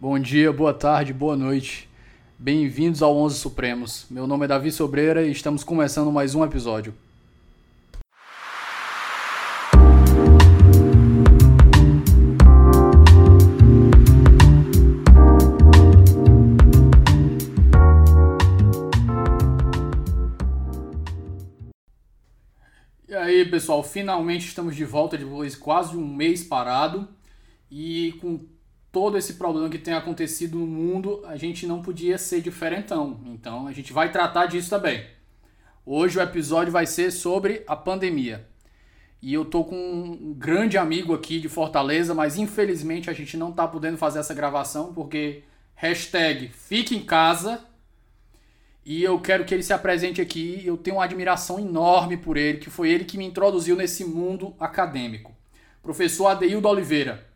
[0.00, 1.88] Bom dia, boa tarde, boa noite.
[2.38, 4.06] Bem-vindos ao 11 Supremos.
[4.08, 6.94] Meu nome é Davi Sobreira e estamos começando mais um episódio.
[23.08, 27.08] E aí, pessoal, finalmente estamos de volta depois de quase um mês parado
[27.68, 28.38] e com
[28.98, 33.20] todo esse problema que tem acontecido no mundo, a gente não podia ser diferentão.
[33.26, 35.06] Então, a gente vai tratar disso também.
[35.86, 38.44] Hoje o episódio vai ser sobre a pandemia.
[39.22, 43.52] E eu tô com um grande amigo aqui de Fortaleza, mas infelizmente a gente não
[43.52, 45.44] tá podendo fazer essa gravação porque
[45.76, 47.60] hashtag fique em casa
[48.84, 50.60] e eu quero que ele se apresente aqui.
[50.64, 54.56] Eu tenho uma admiração enorme por ele, que foi ele que me introduziu nesse mundo
[54.58, 55.32] acadêmico.
[55.84, 57.27] Professor Adeildo Oliveira.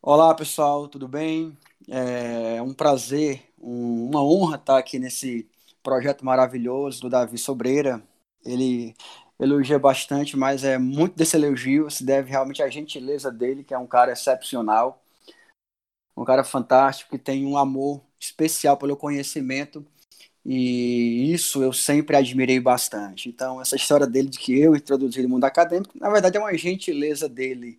[0.00, 1.56] Olá, pessoal, tudo bem?
[1.88, 5.48] É um prazer, um, uma honra estar aqui nesse
[5.82, 8.02] projeto maravilhoso do Davi Sobreira.
[8.44, 8.94] Ele
[9.38, 13.78] elogia bastante, mas é muito desse elogio se deve realmente à gentileza dele, que é
[13.78, 15.02] um cara excepcional,
[16.16, 19.84] um cara fantástico, que tem um amor especial pelo conhecimento
[20.44, 23.28] e isso eu sempre admirei bastante.
[23.28, 26.56] Então, essa história dele de que eu introduzi no mundo acadêmico, na verdade é uma
[26.56, 27.78] gentileza dele.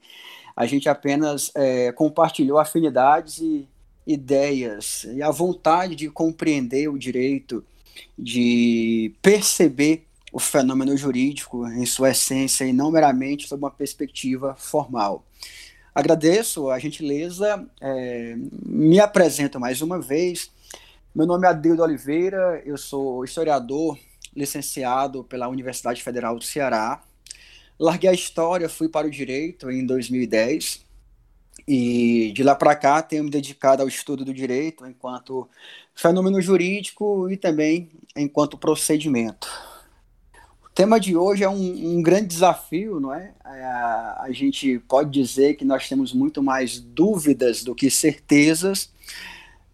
[0.58, 3.67] A gente apenas é, compartilhou afinidades e
[4.05, 7.63] ideias e a vontade de compreender o direito,
[8.17, 15.23] de perceber o fenômeno jurídico em sua essência e não meramente sob uma perspectiva formal.
[15.94, 18.35] Agradeço a gentileza, é,
[18.66, 20.52] me apresento mais uma vez
[21.17, 23.97] meu nome é Adildo Oliveira, eu sou historiador
[24.35, 27.02] licenciado pela Universidade Federal do Ceará.
[27.80, 30.86] Larguei a história, fui para o direito em 2010
[31.67, 35.47] e de lá para cá tenho me dedicado ao estudo do direito enquanto
[35.94, 39.47] fenômeno jurídico e também enquanto procedimento.
[40.66, 43.34] O tema de hoje é um, um grande desafio, não é?
[43.44, 48.91] A, a gente pode dizer que nós temos muito mais dúvidas do que certezas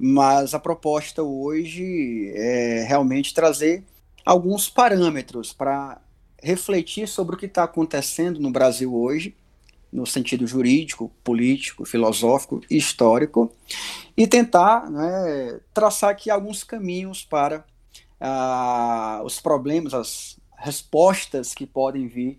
[0.06, 3.84] mas a proposta hoje é realmente trazer
[4.26, 6.02] alguns parâmetros para
[6.44, 9.36] refletir sobre o que está acontecendo no Brasil hoje,
[9.92, 13.52] no sentido jurídico, político, filosófico e histórico,
[14.18, 17.64] e tentar né, traçar aqui alguns caminhos para
[18.20, 22.38] ah, os problemas, as respostas que podem vir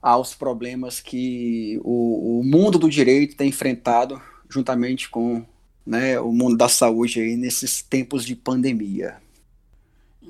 [0.00, 5.44] aos problemas que o, o mundo do direito tem enfrentado juntamente com
[5.84, 9.16] né, o mundo da saúde aí nesses tempos de pandemia.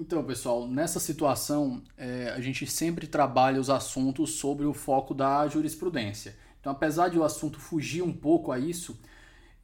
[0.01, 5.49] Então, pessoal, nessa situação, é, a gente sempre trabalha os assuntos sobre o foco da
[5.49, 6.37] jurisprudência.
[6.61, 8.97] Então, apesar de o assunto fugir um pouco a isso,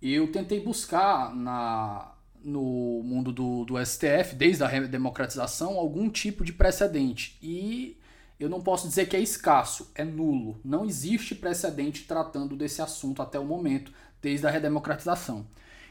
[0.02, 2.12] eu tentei buscar na,
[2.42, 7.38] no mundo do, do STF, desde a democratização, algum tipo de precedente.
[7.40, 7.96] E
[8.38, 10.60] eu não posso dizer que é escasso, é nulo.
[10.64, 15.46] Não existe precedente tratando desse assunto até o momento, desde a redemocratização.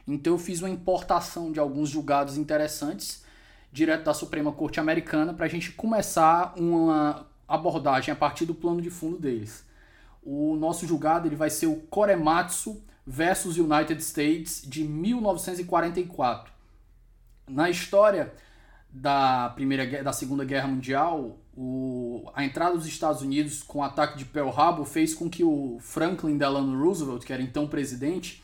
[0.05, 3.22] Então eu fiz uma importação de alguns julgados interessantes
[3.73, 8.79] direto da Suprema Corte Americana para a gente começar uma abordagem a partir do plano
[8.79, 9.65] de fundo deles.
[10.21, 16.53] O nosso julgado ele vai ser o Korematsu versus United States de 1944.
[17.47, 18.31] Na história
[18.89, 24.19] da primeira da Segunda Guerra Mundial, o, a entrada dos Estados Unidos com o ataque
[24.19, 28.43] de Pearl Harbor fez com que o Franklin Delano Roosevelt, que era então presidente,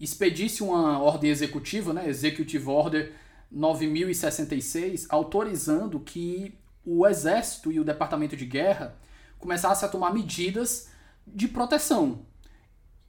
[0.00, 3.12] expedisse uma ordem executiva, né, Executive Order
[3.52, 6.54] 9066, autorizando que
[6.84, 8.96] o Exército e o Departamento de Guerra
[9.38, 10.88] começassem a tomar medidas
[11.26, 12.26] de proteção.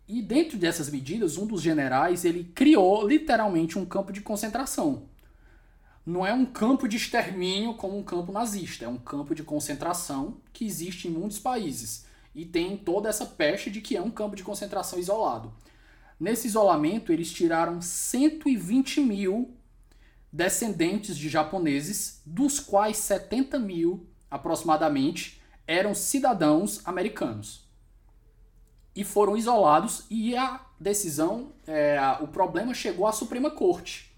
[0.08, 5.08] E dentro dessas medidas, um dos generais ele criou literalmente um campo de concentração.
[6.06, 10.42] Não é um campo de extermínio como um campo nazista, é um campo de concentração
[10.52, 12.06] que existe em muitos países
[12.36, 15.54] e tem toda essa peste de que é um campo de concentração isolado.
[16.20, 19.56] Nesse isolamento, eles tiraram 120 mil
[20.34, 27.70] descendentes de japoneses, dos quais 70 mil, aproximadamente, eram cidadãos americanos.
[28.96, 34.12] E foram isolados, e a decisão, é, o problema chegou à Suprema Corte.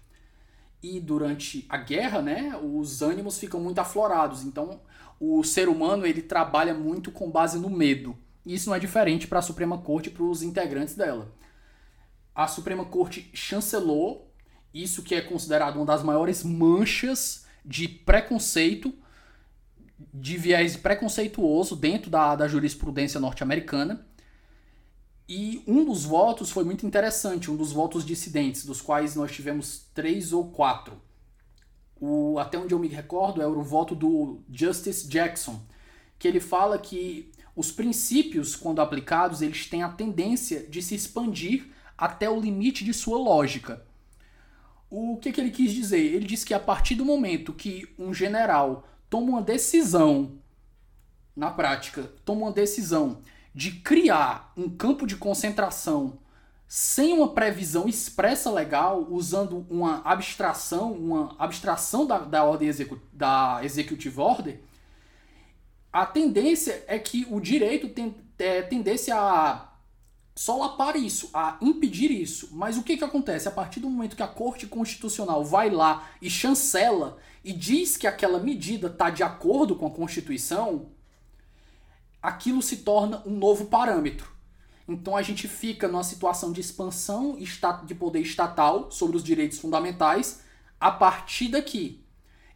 [0.82, 4.42] E durante a guerra, né, os ânimos ficam muito aflorados.
[4.42, 4.80] Então,
[5.20, 8.16] o ser humano ele trabalha muito com base no medo.
[8.44, 11.30] E isso não é diferente para a Suprema Corte e para os integrantes dela
[12.36, 14.25] a Suprema Corte chancelou
[14.82, 18.92] isso que é considerado uma das maiores manchas de preconceito,
[20.12, 24.06] de viés preconceituoso dentro da, da jurisprudência norte-americana.
[25.28, 29.86] E um dos votos foi muito interessante, um dos votos dissidentes, dos quais nós tivemos
[29.94, 31.00] três ou quatro.
[31.98, 35.60] O, até onde eu me recordo é o voto do Justice Jackson,
[36.18, 41.68] que ele fala que os princípios, quando aplicados, eles têm a tendência de se expandir
[41.96, 43.85] até o limite de sua lógica.
[44.88, 46.00] O que, que ele quis dizer?
[46.00, 50.38] Ele disse que a partir do momento que um general toma uma decisão,
[51.34, 53.20] na prática, toma uma decisão
[53.54, 56.18] de criar um campo de concentração
[56.68, 63.60] sem uma previsão expressa legal, usando uma abstração, uma abstração da, da ordem execu da
[63.62, 64.60] executive order,
[65.92, 67.90] a tendência é que o direito
[68.38, 69.75] é, tendência a
[70.36, 72.50] solapar isso, a impedir isso.
[72.52, 73.48] Mas o que, que acontece?
[73.48, 78.06] A partir do momento que a Corte Constitucional vai lá e chancela e diz que
[78.06, 80.90] aquela medida está de acordo com a Constituição,
[82.22, 84.30] aquilo se torna um novo parâmetro.
[84.86, 87.38] Então a gente fica numa situação de expansão
[87.84, 90.42] de poder estatal sobre os direitos fundamentais
[90.78, 92.04] a partir daqui.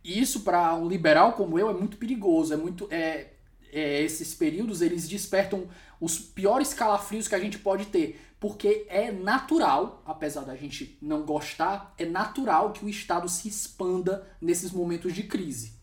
[0.05, 3.29] E isso para um liberal como eu é muito perigoso, é muito é,
[3.73, 5.69] é, esses períodos eles despertam
[6.01, 11.23] os piores calafrios que a gente pode ter, porque é natural, apesar da gente não
[11.23, 15.79] gostar, é natural que o Estado se expanda nesses momentos de crise.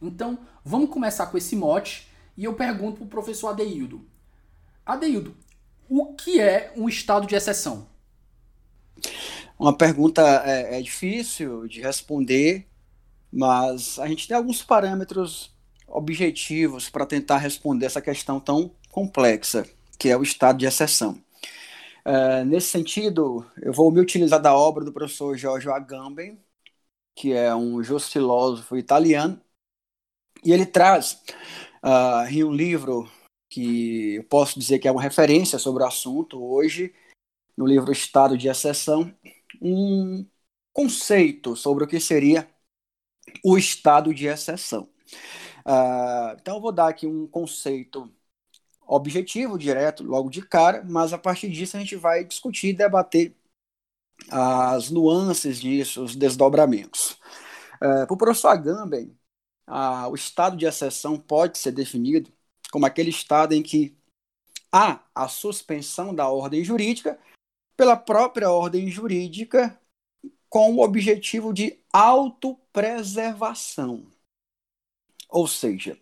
[0.00, 4.06] Então, vamos começar com esse mote e eu pergunto para o professor Adeildo.
[4.86, 5.36] Adeildo,
[5.88, 7.88] o que é um estado de exceção?
[9.58, 12.68] Uma pergunta é, é difícil de responder,
[13.32, 15.50] mas a gente tem alguns parâmetros
[15.86, 19.64] objetivos para tentar responder essa questão tão complexa,
[19.96, 21.22] que é o estado de exceção.
[22.04, 26.36] Uh, nesse sentido, eu vou me utilizar da obra do professor Giorgio Agamben,
[27.14, 29.40] que é um justilósofo italiano,
[30.44, 31.22] e ele traz
[31.84, 33.08] uh, em um livro
[33.48, 36.92] que eu posso dizer que é uma referência sobre o assunto hoje,
[37.56, 39.14] no livro Estado de Exceção,
[39.62, 40.26] um
[40.72, 42.48] conceito sobre o que seria
[43.44, 44.88] o estado de exceção.
[45.64, 48.12] Uh, então, eu vou dar aqui um conceito
[48.88, 53.36] objetivo, direto, logo de cara, mas a partir disso a gente vai discutir e debater
[54.30, 57.12] as nuances disso, os desdobramentos.
[57.76, 59.16] Uh, Para o professor Agamben,
[59.68, 62.32] uh, o estado de exceção pode ser definido
[62.72, 63.96] como aquele estado em que
[64.72, 67.18] há a suspensão da ordem jurídica
[67.76, 69.78] pela própria ordem jurídica
[70.48, 74.10] com o objetivo de autopreservação.
[75.28, 76.00] Ou seja,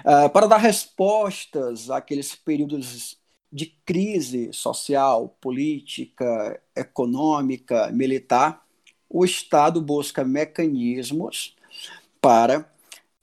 [0.00, 3.18] uh, para dar respostas àqueles períodos
[3.52, 8.64] de crise social, política, econômica, militar,
[9.08, 11.56] o Estado busca mecanismos
[12.20, 12.70] para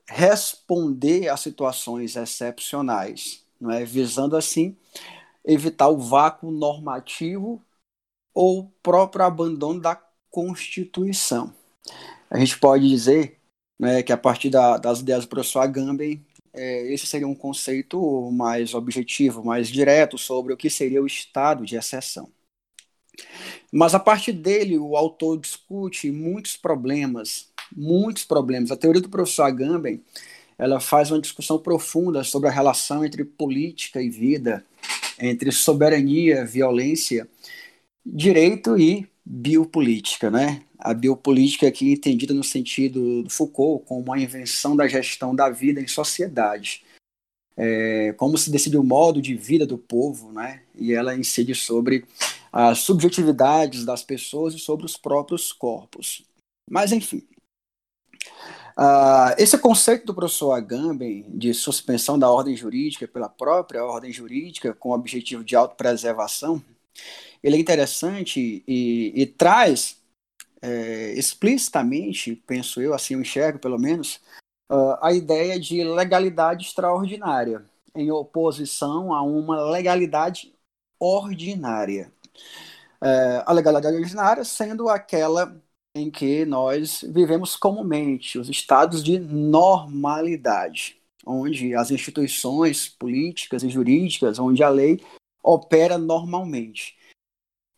[0.06, 3.86] responder a situações excepcionais, não é?
[3.86, 4.76] visando assim
[5.46, 7.62] evitar o vácuo normativo
[8.34, 9.96] ou próprio abandono da
[10.30, 11.54] Constituição.
[12.30, 13.40] A gente pode dizer
[13.80, 16.26] né, que a partir da, das ideias do professor Agamben,
[16.58, 21.66] é, esse seria um conceito mais objetivo, mais direto sobre o que seria o estado
[21.66, 22.30] de exceção.
[23.72, 28.72] Mas a partir dele, o autor discute muitos problemas, muitos problemas.
[28.72, 30.02] A teoria do professor Agamben,
[30.58, 34.66] ela faz uma discussão profunda sobre a relação entre política e vida,
[35.20, 37.28] entre soberania, violência,
[38.06, 40.64] direito e biopolítica, né?
[40.80, 45.82] A biopolítica aqui entendida no sentido do Foucault como a invenção da gestão da vida
[45.82, 46.84] em sociedade.
[47.56, 50.62] É, como se decide o modo de vida do povo, né?
[50.76, 52.06] E ela incide sobre
[52.52, 56.24] as subjetividades das pessoas e sobre os próprios corpos.
[56.70, 57.24] Mas, enfim.
[58.78, 64.72] Uh, esse conceito do professor Agamben de suspensão da ordem jurídica pela própria ordem jurídica
[64.72, 66.64] com o objetivo de autopreservação
[67.44, 69.97] ele é interessante e, e traz
[70.62, 74.22] é, explicitamente, penso eu, assim eu enxergo pelo menos,
[74.72, 80.54] uh, a ideia de legalidade extraordinária, em oposição a uma legalidade
[81.00, 82.12] ordinária.
[83.02, 85.56] É, a legalidade ordinária sendo aquela
[85.96, 94.38] em que nós vivemos comumente, os estados de normalidade, onde as instituições políticas e jurídicas,
[94.38, 95.00] onde a lei
[95.44, 96.98] opera normalmente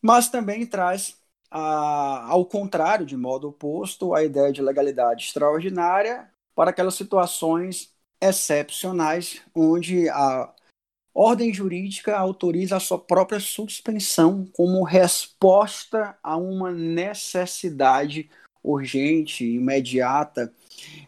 [0.02, 1.19] mas também traz,
[1.52, 9.42] a, ao contrário, de modo oposto, a ideia de legalidade extraordinária para aquelas situações excepcionais
[9.56, 10.54] onde a
[11.14, 18.30] ordem jurídica autoriza a sua própria suspensão como resposta a uma necessidade
[18.64, 20.54] urgente, imediata,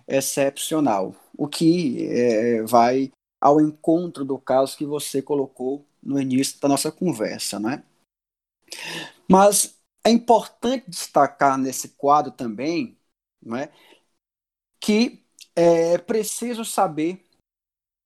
[0.07, 6.67] excepcional, o que é, vai ao encontro do caso que você colocou no início da
[6.67, 7.83] nossa conversa, né?
[9.27, 12.97] Mas é importante destacar nesse quadro também,
[13.41, 13.69] né,
[14.79, 15.23] que
[15.55, 17.25] é preciso saber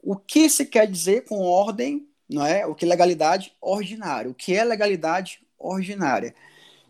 [0.04, 2.66] o que se quer dizer com ordem, não é?
[2.68, 4.32] O que é legalidade ordinária?
[4.32, 6.36] O que é legalidade ordinária?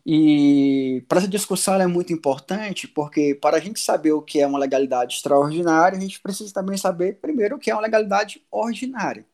[0.05, 4.47] E para essa discussão é muito importante, porque para a gente saber o que é
[4.47, 9.25] uma legalidade extraordinária, a gente precisa também saber primeiro o que é uma legalidade ordinária.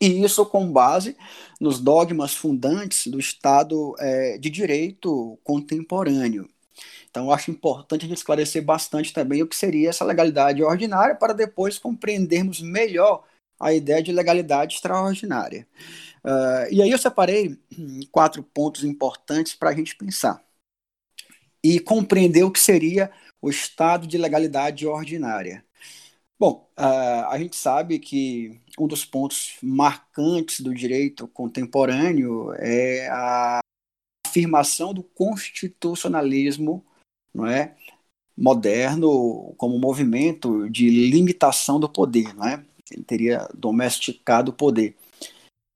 [0.00, 1.16] E isso com base
[1.60, 6.48] nos dogmas fundantes do Estado é, de Direito contemporâneo.
[7.10, 11.32] Então, acho importante a gente esclarecer bastante também o que seria essa legalidade ordinária para
[11.32, 13.24] depois compreendermos melhor
[13.58, 15.66] a ideia de legalidade extraordinária.
[16.24, 17.58] Uh, e aí eu separei
[18.12, 20.44] quatro pontos importantes para a gente pensar
[21.62, 25.64] e compreender o que seria o estado de legalidade ordinária.
[26.38, 33.58] Bom, a gente sabe que um dos pontos marcantes do direito contemporâneo é a
[34.24, 36.84] afirmação do constitucionalismo
[37.34, 37.76] não é,
[38.36, 42.32] moderno como movimento de limitação do poder.
[42.34, 42.64] Não é?
[42.90, 44.96] Ele teria domesticado o poder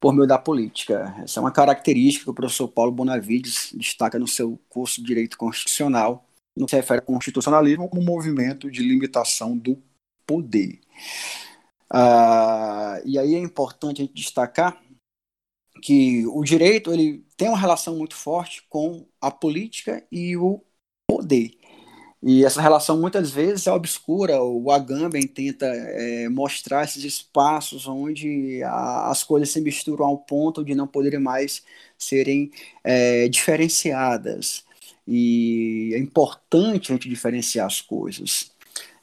[0.01, 1.15] por meio da política.
[1.23, 5.37] Essa é uma característica que o professor Paulo Bonavides destaca no seu curso de Direito
[5.37, 6.25] Constitucional,
[6.57, 9.92] no que se refere ao constitucionalismo como movimento de limitação do poder.
[11.91, 14.83] Ah, e aí é importante a gente destacar
[15.83, 20.63] que o direito ele tem uma relação muito forte com a política e o
[21.09, 21.53] poder.
[22.23, 24.43] E essa relação muitas vezes é obscura.
[24.43, 30.65] O Agamben tenta é, mostrar esses espaços onde a, as coisas se misturam ao ponto
[30.65, 31.65] de não poderem mais
[31.99, 32.51] serem
[32.85, 34.65] é, diferenciadas.
[35.07, 38.52] E é importante a gente diferenciar as coisas.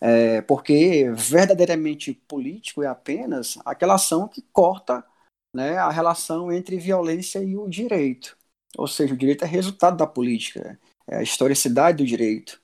[0.01, 5.05] É, porque verdadeiramente político é apenas aquela ação que corta
[5.53, 8.37] né, a relação entre violência e o direito.
[8.77, 12.61] Ou seja, o direito é resultado da política, é a historicidade do direito.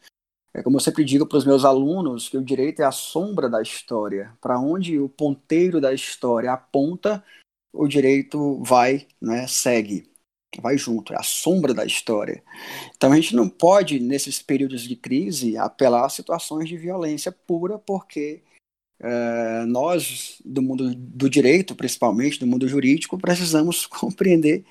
[0.54, 3.50] É como eu sempre digo para os meus alunos que o direito é a sombra
[3.50, 4.32] da história.
[4.40, 7.22] Para onde o ponteiro da história aponta,
[7.74, 10.10] o direito vai, né, segue
[10.62, 12.44] vai junto, é a sombra da história.
[12.96, 17.78] Então a gente não pode, nesses períodos de crise, apelar a situações de violência pura,
[17.78, 18.42] porque
[19.00, 24.64] é, nós, do mundo do direito, principalmente do mundo jurídico, precisamos compreender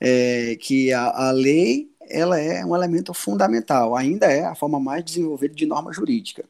[0.00, 5.04] é, que a, a lei ela é um elemento fundamental, ainda é a forma mais
[5.04, 6.44] desenvolvida de norma jurídica.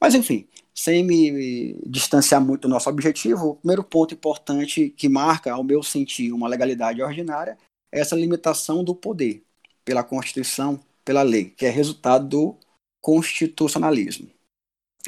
[0.00, 5.52] Mas, enfim, sem me distanciar muito do nosso objetivo, o primeiro ponto importante que marca,
[5.52, 7.56] ao meu sentir, uma legalidade ordinária
[7.92, 9.44] essa limitação do poder
[9.84, 12.58] pela Constituição, pela lei, que é resultado do
[13.00, 14.30] constitucionalismo.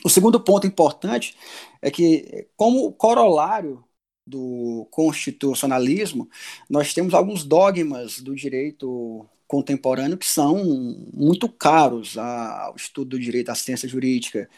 [0.05, 1.37] O segundo ponto importante
[1.81, 3.85] é que, como corolário
[4.27, 6.29] do constitucionalismo,
[6.69, 10.65] nós temos alguns dogmas do direito contemporâneo que são
[11.13, 14.49] muito caros ao estudo do direito à ciência jurídica.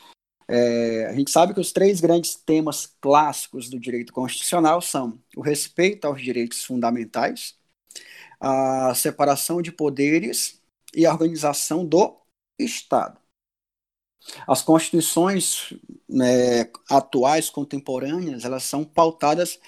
[0.48, 5.42] É, a gente sabe que os três grandes temas clássicos do direito constitucional são o
[5.42, 7.55] respeito aos direitos fundamentais,
[8.40, 10.60] a separação de poderes
[10.94, 12.16] e a organização do
[12.58, 13.18] Estado.
[14.46, 15.72] As constituições
[16.08, 19.58] né, atuais, contemporâneas, elas são pautadas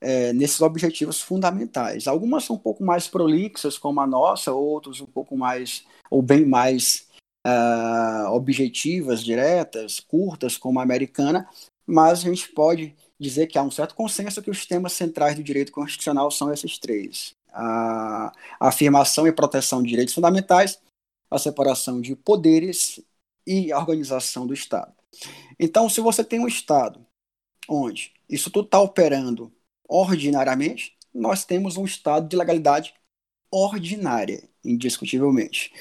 [0.00, 2.06] é, nesses objetivos fundamentais.
[2.06, 6.46] Algumas são um pouco mais prolixas, como a nossa, outros um pouco mais, ou bem
[6.46, 7.08] mais
[7.46, 11.48] uh, objetivas, diretas, curtas, como a americana,
[11.86, 15.42] mas a gente pode dizer que há um certo consenso que os temas centrais do
[15.42, 20.80] direito constitucional são esses três: a, afirmação e proteção de direitos fundamentais,
[21.30, 23.00] a separação de poderes
[23.46, 24.92] e a organização do Estado.
[25.58, 27.04] Então, se você tem um Estado
[27.68, 29.52] onde isso tudo está operando
[29.88, 32.94] ordinariamente, nós temos um Estado de legalidade
[33.50, 35.72] ordinária, indiscutivelmente.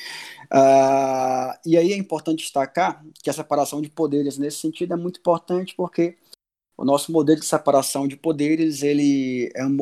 [0.45, 5.19] Uh, e aí é importante destacar que a separação de poderes nesse sentido é muito
[5.19, 6.17] importante porque
[6.77, 9.75] o nosso modelo de separação de poderes ele é um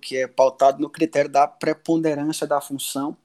[0.00, 3.16] que é pautado no critério da preponderância da função,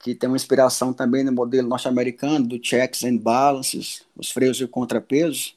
[0.00, 4.66] que tem uma inspiração também no modelo norte-americano do checks and balances, os freios e
[4.66, 5.56] contrapesos.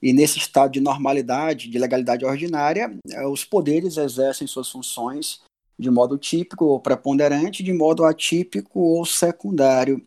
[0.00, 5.40] E nesse estado de normalidade, de legalidade ordinária, eh, os poderes exercem suas funções
[5.78, 10.04] de modo típico ou preponderante, de modo atípico ou secundário.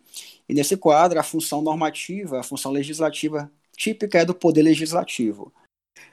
[0.48, 5.52] E nesse quadro, a função normativa, a função legislativa típica é do poder legislativo.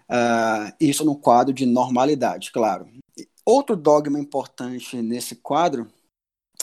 [0.09, 2.89] Uh, isso no quadro de normalidade, claro.
[3.45, 5.91] Outro dogma importante nesse quadro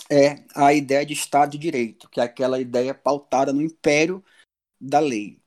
[0.10, 4.24] é a ideia de Estado de Direito, que é aquela ideia pautada no império
[4.80, 5.40] da lei.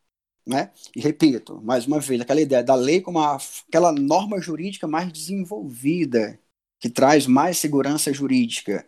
[0.47, 0.73] Né?
[0.95, 5.11] E repito, mais uma vez, aquela ideia da lei como a, aquela norma jurídica mais
[5.13, 6.39] desenvolvida
[6.81, 8.85] que traz mais segurança jurídica.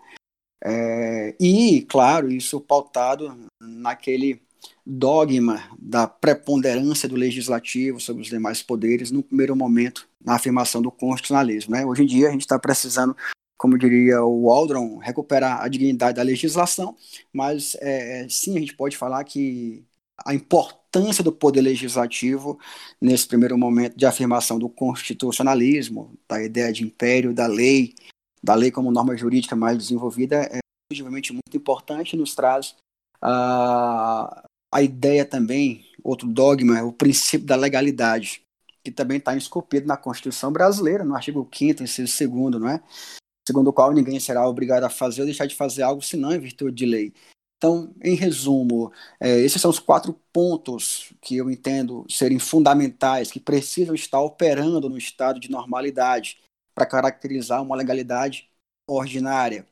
[0.62, 4.42] É, e, claro, isso pautado naquele
[4.84, 10.90] dogma da preponderância do legislativo sobre os demais poderes, no primeiro momento, na afirmação do
[10.90, 11.74] constitucionalismo.
[11.74, 11.84] Né?
[11.84, 13.16] Hoje em dia, a gente está precisando,
[13.56, 16.96] como diria o Waldron, recuperar a dignidade da legislação,
[17.32, 19.84] mas é, sim, a gente pode falar que
[20.24, 22.58] a importância do poder legislativo
[23.00, 27.94] nesse primeiro momento de afirmação do constitucionalismo, da ideia de império da lei,
[28.42, 30.58] da lei como norma jurídica mais desenvolvida, é
[30.92, 32.76] obviamente muito importante, nos traz
[33.20, 34.44] a,
[34.74, 38.42] a ideia também, outro dogma, é o princípio da legalidade,
[38.82, 42.82] que também está esculpido na Constituição brasileira, no artigo 5 inciso 2 não é?
[43.46, 46.40] Segundo o qual ninguém será obrigado a fazer ou deixar de fazer algo senão em
[46.40, 47.12] virtude de lei.
[47.56, 53.38] Então, em resumo, é, esses são os quatro pontos que eu entendo serem fundamentais, que
[53.38, 56.38] precisam estar operando no estado de normalidade
[56.74, 58.50] para caracterizar uma legalidade
[58.88, 59.64] ordinária.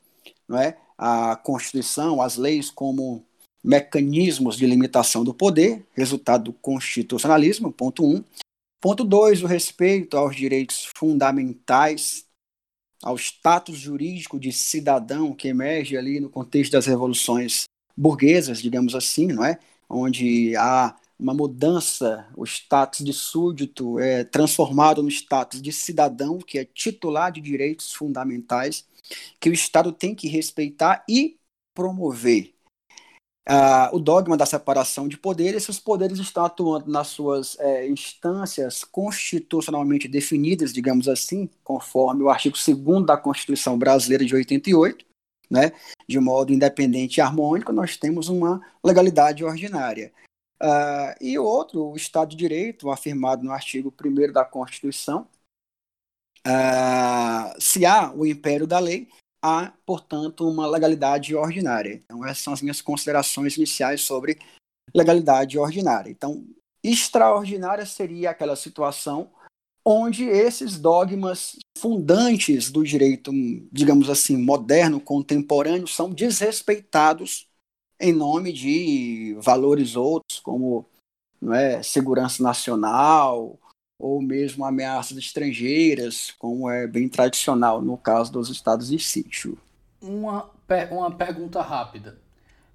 [0.47, 0.77] Não é?
[0.97, 3.27] A Constituição, as leis como
[3.63, 8.15] mecanismos de limitação do poder, resultado do constitucionalismo, ponto 1.
[8.15, 8.23] Um.
[8.81, 12.25] Ponto 2, o respeito aos direitos fundamentais,
[13.01, 17.63] ao status jurídico de cidadão que emerge ali no contexto das revoluções
[17.95, 19.57] burguesas, digamos assim, não é?
[19.89, 26.59] Onde há uma mudança, o status de súdito é transformado no status de cidadão, que
[26.59, 28.85] é titular de direitos fundamentais,
[29.39, 31.37] que o Estado tem que respeitar e
[31.73, 32.53] promover
[33.49, 38.83] uh, o dogma da separação de poderes, esses poderes estão atuando nas suas é, instâncias
[38.83, 45.05] constitucionalmente definidas, digamos assim, conforme o artigo 2 da Constituição Brasileira de 88,
[45.49, 45.71] né,
[46.07, 50.11] de modo independente e harmônico, nós temos uma legalidade ordinária.
[50.61, 55.27] Uh, e outro, o Estado de Direito, afirmado no artigo 1 da Constituição,
[56.47, 59.09] uh, se há o império da lei,
[59.43, 62.01] há, portanto, uma legalidade ordinária.
[62.05, 64.39] Então, essas são as minhas considerações iniciais sobre
[64.95, 66.09] legalidade ordinária.
[66.09, 66.45] Então,
[66.81, 69.29] extraordinária seria aquela situação
[69.85, 73.31] onde esses dogmas fundantes do direito,
[73.69, 77.49] digamos assim, moderno, contemporâneo, são desrespeitados
[77.99, 80.85] em nome de valores outros, como
[81.53, 83.59] é, segurança nacional,
[84.03, 89.57] ou mesmo ameaças estrangeiras, como é bem tradicional no caso dos estados de sítio.
[90.01, 90.49] Uma,
[90.91, 92.17] uma pergunta rápida.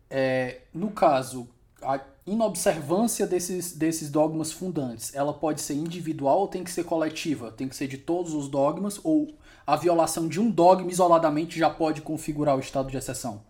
[0.09, 1.47] É, no caso,
[1.83, 7.53] a inobservância desses, desses dogmas fundantes, ela pode ser individual ou tem que ser coletiva?
[7.53, 8.99] Tem que ser de todos os dogmas?
[9.05, 9.29] Ou
[9.67, 13.43] a violação de um dogma isoladamente já pode configurar o estado de exceção?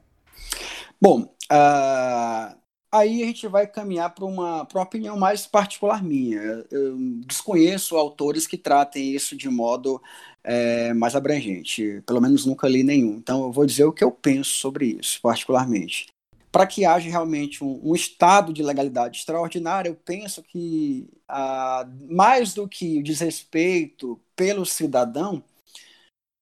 [1.00, 2.58] Bom, uh,
[2.90, 6.64] aí a gente vai caminhar para uma, uma opinião mais particular minha.
[6.70, 6.96] Eu
[7.26, 10.02] desconheço autores que tratem isso de modo
[10.42, 13.16] é, mais abrangente, pelo menos nunca li nenhum.
[13.16, 16.06] Então eu vou dizer o que eu penso sobre isso, particularmente.
[16.50, 22.54] Para que haja realmente um, um, estado de legalidade extraordinário, eu penso que ah, mais
[22.54, 25.44] do que o desrespeito pelo cidadão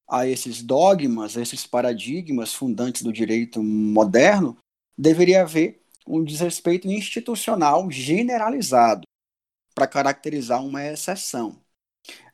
[0.09, 4.57] a esses dogmas, a esses paradigmas fundantes do direito moderno,
[4.97, 9.03] deveria haver um desrespeito institucional generalizado
[9.75, 11.61] para caracterizar uma exceção.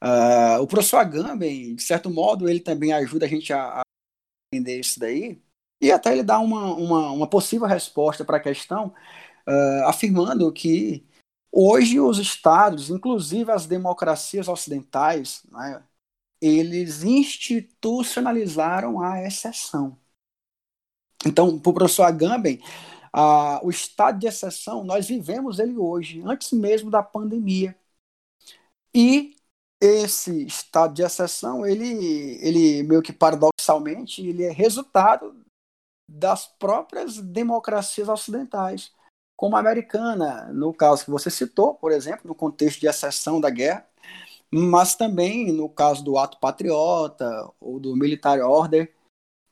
[0.03, 3.83] Uh, o professor Agamben, de certo modo, ele também ajuda a gente a, a
[4.53, 5.43] entender isso daí,
[5.81, 8.95] e até ele dá uma, uma, uma possível resposta para a questão,
[9.49, 11.05] uh, afirmando que
[11.51, 15.83] hoje os estados, inclusive as democracias ocidentais, né,
[16.41, 19.99] eles institucionalizaram a exceção.
[21.25, 22.61] Então, para o professor Agamben,
[23.13, 27.77] ah, o estado de exceção, nós vivemos ele hoje, antes mesmo da pandemia.
[28.95, 29.37] E
[29.81, 35.45] esse estado de exceção, ele, ele meio que paradoxalmente, ele é resultado
[36.09, 38.93] das próprias democracias ocidentais,
[39.37, 43.51] como a americana, no caso que você citou, por exemplo, no contexto de exceção da
[43.51, 43.87] guerra,
[44.53, 48.93] mas também no caso do ato patriota ou do military order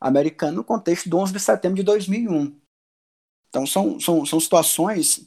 [0.00, 2.59] americano no contexto do 11 de setembro de 2001.
[3.50, 5.24] Então, são, são, são situações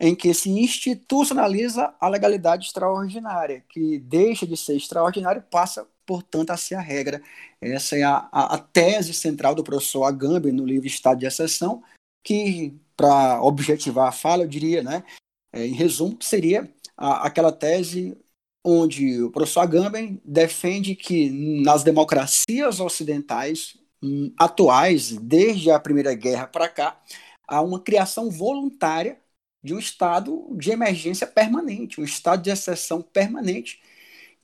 [0.00, 6.50] em que se institucionaliza a legalidade extraordinária, que deixa de ser extraordinária e passa, portanto,
[6.50, 7.22] a ser a regra.
[7.60, 11.82] Essa é a, a, a tese central do professor Agamben no livro Estado de Exceção,
[12.24, 15.04] que, para objetivar a fala, eu diria, né,
[15.52, 18.16] é, em resumo, seria a, aquela tese
[18.64, 21.30] onde o professor Agamben defende que
[21.62, 26.98] nas democracias ocidentais hum, atuais, desde a Primeira Guerra para cá,
[27.46, 29.20] a uma criação voluntária
[29.62, 33.80] de um estado de emergência permanente, um estado de exceção permanente,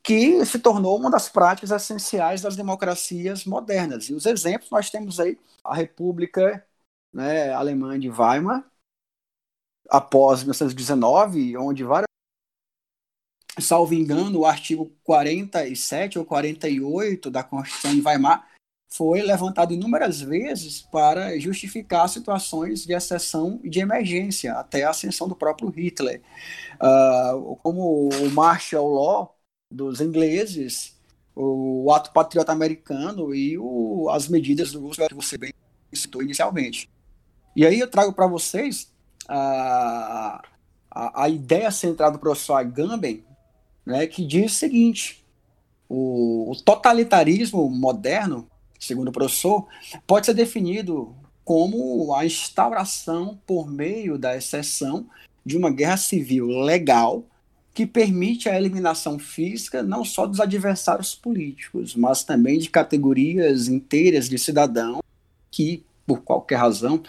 [0.03, 4.09] que se tornou uma das práticas essenciais das democracias modernas.
[4.09, 6.67] E os exemplos nós temos aí a República
[7.12, 8.65] né, Alemã de Weimar,
[9.88, 12.07] após 1919, onde várias
[13.61, 18.49] salvo engano, o artigo 47 ou 48 da Constituição de Weimar
[18.94, 25.26] foi levantado inúmeras vezes para justificar situações de exceção e de emergência, até a ascensão
[25.26, 26.20] do próprio Hitler.
[26.74, 29.38] Uh, como o martial law
[29.70, 30.94] dos ingleses,
[31.35, 35.52] o ato patriota americano e o, as medidas do Roosevelt que você bem
[35.92, 36.90] citou inicialmente.
[37.57, 38.92] E aí eu trago para vocês
[39.26, 40.42] a,
[40.90, 43.24] a, a, ideia central do professor Agamben,
[43.85, 45.24] né, que diz o seguinte,
[45.88, 48.48] o, o totalitarismo moderno
[48.87, 49.66] segundo o professor,
[50.07, 51.14] pode ser definido
[51.45, 55.07] como a instauração por meio da exceção
[55.45, 57.25] de uma guerra civil legal
[57.75, 64.29] que permite a eliminação física não só dos adversários políticos, mas também de categorias inteiras
[64.29, 65.01] de cidadãos
[65.51, 67.03] que, por qualquer razão,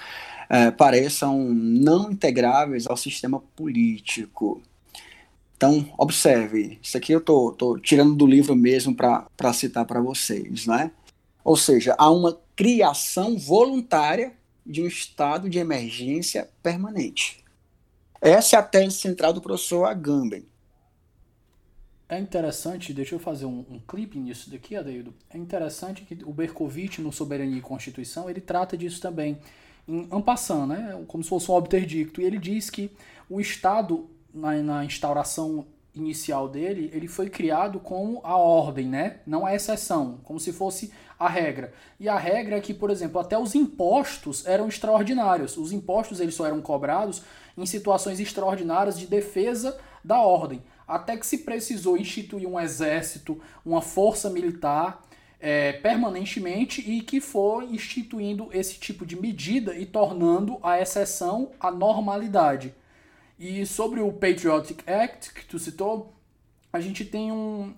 [0.49, 4.61] é, pareçam não integráveis ao sistema político.
[5.57, 10.91] Então, observe, isso aqui eu estou tirando do livro mesmo para citar para vocês, né?
[11.43, 14.33] Ou seja, há uma criação voluntária
[14.65, 17.43] de um estado de emergência permanente.
[18.21, 20.45] Essa é a tese central do professor Agamben.
[22.07, 25.13] É interessante, deixa eu fazer um, um clipe nisso daqui, Adeildo.
[25.29, 29.39] É interessante que o Berkovitch, no Soberania e Constituição, ele trata disso também
[29.87, 31.03] em Ampassan, né?
[31.07, 32.21] como se fosse um obterdicto.
[32.21, 32.91] E ele diz que
[33.29, 39.19] o Estado, na, na instauração inicial dele, ele foi criado como a ordem, né?
[39.25, 40.91] não a exceção, como se fosse
[41.23, 41.73] a regra.
[41.99, 45.55] E a regra é que, por exemplo, até os impostos eram extraordinários.
[45.55, 47.23] Os impostos eles só eram cobrados
[47.57, 50.61] em situações extraordinárias de defesa da ordem.
[50.85, 55.01] Até que se precisou instituir um exército, uma força militar
[55.39, 61.71] é, permanentemente e que foi instituindo esse tipo de medida e tornando a exceção a
[61.71, 62.73] normalidade.
[63.39, 66.13] E sobre o Patriotic Act que tu citou,
[66.71, 67.73] a gente tem um,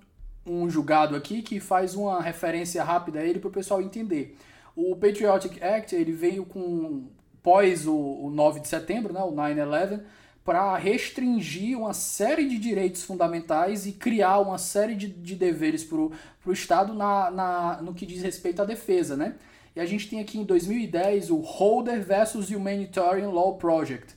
[0.46, 4.38] um julgado aqui que faz uma referência rápida a ele para o pessoal entender.
[4.76, 7.08] O Patriotic Act ele veio com
[7.42, 10.02] pós o, o 9 de setembro, né, o 9/11,
[10.44, 15.98] para restringir uma série de direitos fundamentais e criar uma série de, de deveres para
[15.98, 16.12] o
[16.52, 19.36] Estado na, na, no que diz respeito à defesa, né?
[19.76, 24.15] E a gente tem aqui em 2010 o Holder versus Humanitarian Law Project.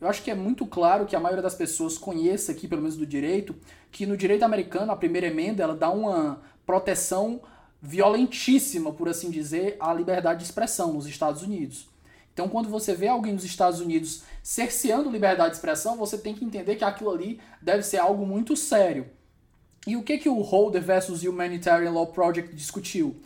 [0.00, 2.96] Eu acho que é muito claro que a maioria das pessoas conheça aqui, pelo menos
[2.96, 3.54] do direito,
[3.90, 7.40] que no direito americano a primeira emenda ela dá uma proteção
[7.82, 11.88] violentíssima, por assim dizer, à liberdade de expressão nos Estados Unidos.
[12.32, 16.44] Então, quando você vê alguém nos Estados Unidos cerceando liberdade de expressão, você tem que
[16.44, 19.06] entender que aquilo ali deve ser algo muito sério.
[19.84, 23.16] E o que que o Holder versus Humanitarian Law Project discutiu?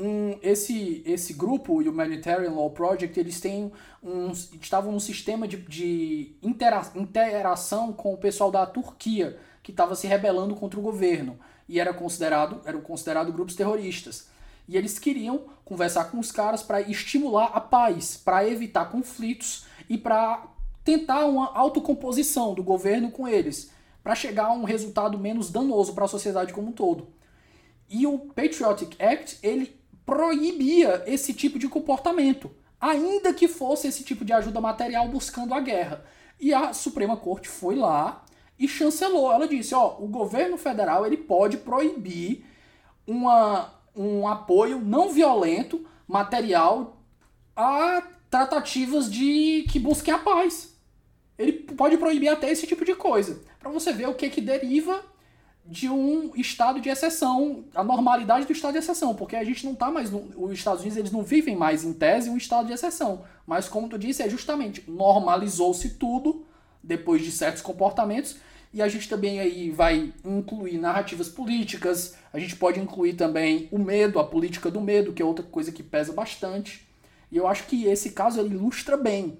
[0.00, 3.70] Um, esse, esse grupo, o Humanitarian Law Project, eles têm
[4.02, 9.94] um, estavam num sistema de, de intera interação com o pessoal da Turquia, que estava
[9.94, 11.38] se rebelando contra o governo
[11.70, 14.28] e era considerado, eram considerados grupos terroristas.
[14.66, 19.96] E eles queriam conversar com os caras para estimular a paz, para evitar conflitos e
[19.96, 20.48] para
[20.82, 23.70] tentar uma autocomposição do governo com eles,
[24.02, 27.08] para chegar a um resultado menos danoso para a sociedade como um todo.
[27.88, 34.24] E o Patriotic Act, ele proibia esse tipo de comportamento, ainda que fosse esse tipo
[34.24, 36.04] de ajuda material buscando a guerra.
[36.38, 38.24] E a Suprema Corte foi lá
[38.58, 39.32] e chancelou.
[39.32, 42.44] Ela disse, ó, o governo federal ele pode proibir
[43.06, 46.96] uma, um apoio não violento, material,
[47.56, 50.74] a tratativas de que busquem a paz.
[51.38, 55.02] Ele pode proibir até esse tipo de coisa, para você ver o que que deriva
[55.64, 59.72] de um estado de exceção, a normalidade do estado de exceção, porque a gente não
[59.72, 62.72] está mais no, os Estados Unidos eles não vivem mais em tese um estado de
[62.72, 66.44] exceção, mas como tu disse é justamente normalizou-se tudo
[66.82, 68.36] depois de certos comportamentos
[68.72, 73.78] e a gente também aí vai incluir narrativas políticas, a gente pode incluir também o
[73.78, 76.86] medo, a política do medo, que é outra coisa que pesa bastante.
[77.32, 79.38] E eu acho que esse caso ele ilustra bem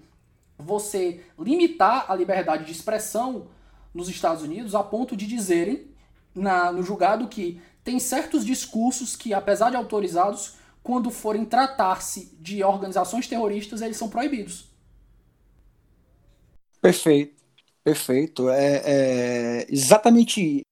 [0.59, 3.47] você limitar a liberdade de expressão
[3.95, 5.90] nos Estados Unidos a ponto de dizerem
[6.35, 12.63] na, no julgado que tem certos discursos que, apesar de autorizados, quando forem tratar-se de
[12.63, 14.71] organizações terroristas, eles são proibidos.
[16.81, 17.41] Perfeito.
[17.83, 18.51] Perfeito.
[18.51, 20.63] É, é, exatamente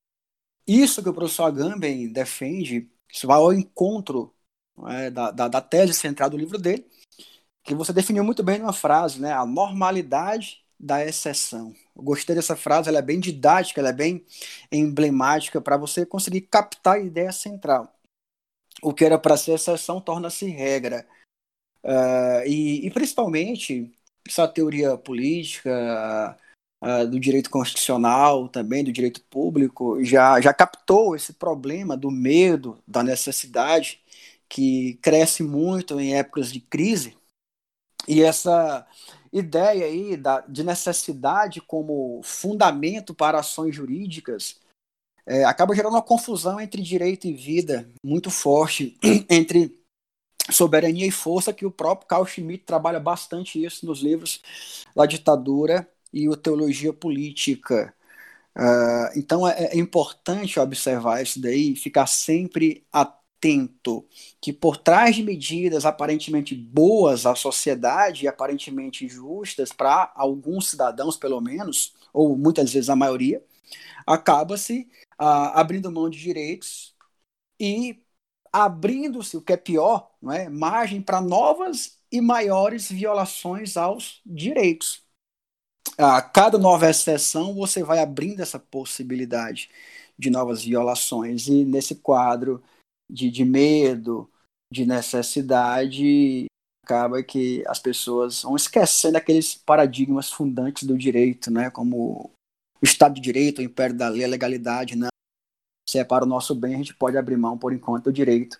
[0.67, 4.33] isso que o professor Agamben defende, isso vai ao encontro
[4.87, 6.85] é, da, da, da, tese central do livro dele,
[7.63, 9.33] que você definiu muito bem numa frase, né?
[9.33, 11.75] A normalidade da exceção.
[12.01, 14.25] Gostei dessa frase, ela é bem didática, ela é bem
[14.71, 17.93] emblemática para você conseguir captar a ideia central.
[18.81, 21.05] O que era para ser exceção torna-se regra.
[21.83, 23.91] Uh, e, e, principalmente
[24.27, 26.37] essa teoria política
[26.83, 32.81] uh, do direito constitucional, também do direito público, já, já captou esse problema do medo,
[32.87, 34.01] da necessidade,
[34.47, 37.17] que cresce muito em épocas de crise.
[38.07, 38.87] E essa
[39.31, 44.59] ideia aí da, de necessidade como fundamento para ações jurídicas
[45.29, 48.97] é, acaba gerando uma confusão entre direito e vida muito forte,
[49.29, 49.77] entre
[50.49, 54.41] soberania e força, que o próprio Carl Schmitt trabalha bastante isso nos livros
[54.95, 57.93] La Ditadura e o Teologia Política.
[58.57, 63.18] Uh, então é, é, importante observar isso daí, ficar sempre atento
[64.41, 71.41] que por trás de medidas aparentemente boas à sociedade aparentemente justas para alguns cidadãos pelo
[71.41, 73.43] menos, ou muitas vezes a maioria,
[74.05, 74.87] acaba-se
[75.21, 76.95] uh, abrindo mão de direitos
[77.59, 78.01] e
[78.51, 80.49] abrindo-se, o que é pior, não é?
[80.49, 85.03] margem para novas e maiores violações aos direitos.
[85.97, 89.69] A cada nova exceção, você vai abrindo essa possibilidade
[90.17, 91.47] de novas violações.
[91.47, 92.63] E nesse quadro
[93.09, 94.29] de, de medo,
[94.71, 96.45] de necessidade,
[96.83, 101.69] acaba que as pessoas vão esquecendo aqueles paradigmas fundantes do direito, né?
[101.69, 102.31] como
[102.81, 105.09] o Estado de Direito, o império da lei, a legalidade, não.
[105.87, 108.59] Se é para o nosso bem, a gente pode abrir mão por enquanto do direito.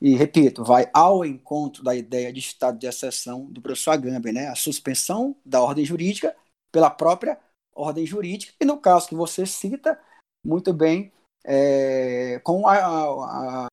[0.00, 4.48] E, repito, vai ao encontro da ideia de estado de exceção do professor Agamben, né?
[4.48, 6.36] a suspensão da ordem jurídica
[6.70, 7.38] pela própria
[7.74, 10.00] ordem jurídica, e no caso que você cita,
[10.44, 11.12] muito bem,
[11.44, 13.66] é, com a, a,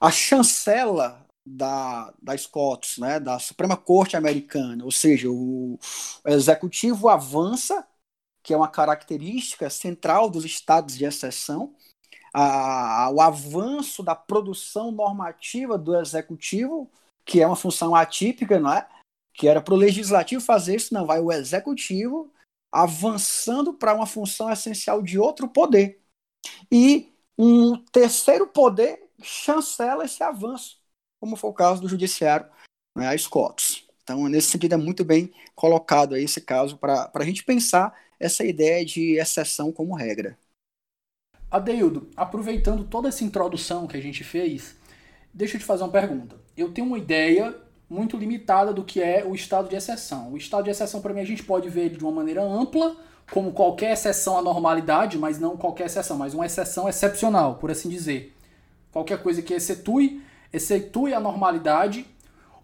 [0.00, 5.78] a, chancela da, da SCOTUS, né, da Suprema Corte Americana, ou seja, o,
[6.24, 7.86] o executivo avança,
[8.42, 11.74] que é uma característica central dos estados de exceção,
[12.32, 16.90] a, o avanço da produção normativa do executivo,
[17.24, 18.86] que é uma função atípica, não é?
[19.32, 22.32] Que era para o legislativo fazer isso, não vai o executivo
[22.70, 26.02] avançando para uma função essencial de outro poder.
[26.70, 30.80] E um terceiro poder chancela esse avanço,
[31.20, 32.46] como foi o caso do judiciário,
[32.96, 33.86] né, a Scots.
[34.02, 38.44] Então, nesse sentido, é muito bem colocado aí esse caso para a gente pensar essa
[38.44, 40.38] ideia de exceção como regra.
[41.50, 44.76] Adeildo, aproveitando toda essa introdução que a gente fez,
[45.32, 46.36] deixa eu te fazer uma pergunta.
[46.56, 47.56] Eu tenho uma ideia
[47.88, 50.32] muito limitada do que é o estado de exceção.
[50.32, 52.96] O estado de exceção, para mim, a gente pode ver ele de uma maneira ampla,
[53.30, 57.88] como qualquer exceção à normalidade, mas não qualquer exceção, mas uma exceção excepcional, por assim
[57.88, 58.35] dizer.
[58.96, 62.06] Qualquer coisa que exceptue, exceptue a normalidade,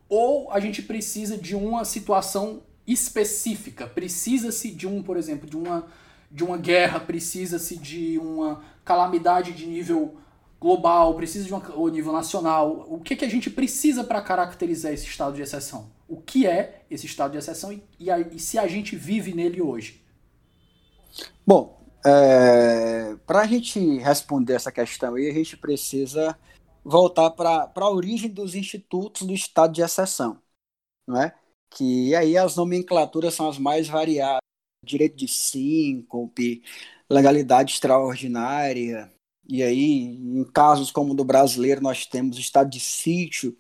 [0.09, 5.87] ou a gente precisa de uma situação específica, precisa-se de um, por exemplo, de uma
[6.31, 10.17] de uma guerra, precisa-se de uma calamidade de nível
[10.59, 12.87] global, precisa de um nível nacional.
[12.89, 15.91] O que, que a gente precisa para caracterizar esse estado de exceção?
[16.09, 19.35] O que é esse estado de exceção e, e, a, e se a gente vive
[19.35, 20.03] nele hoje?
[21.47, 26.39] Bom, é, para a gente responder essa questão aí, a gente precisa
[26.85, 30.39] voltar para a origem dos institutos do estado de exceção,
[31.09, 31.35] não é?
[31.71, 34.43] Que aí as nomenclaturas são as mais variadas,
[34.85, 36.63] direito de síncope,
[37.09, 39.11] legalidade extraordinária.
[39.49, 43.57] E aí, em casos como o do brasileiro, nós temos estado de sítio,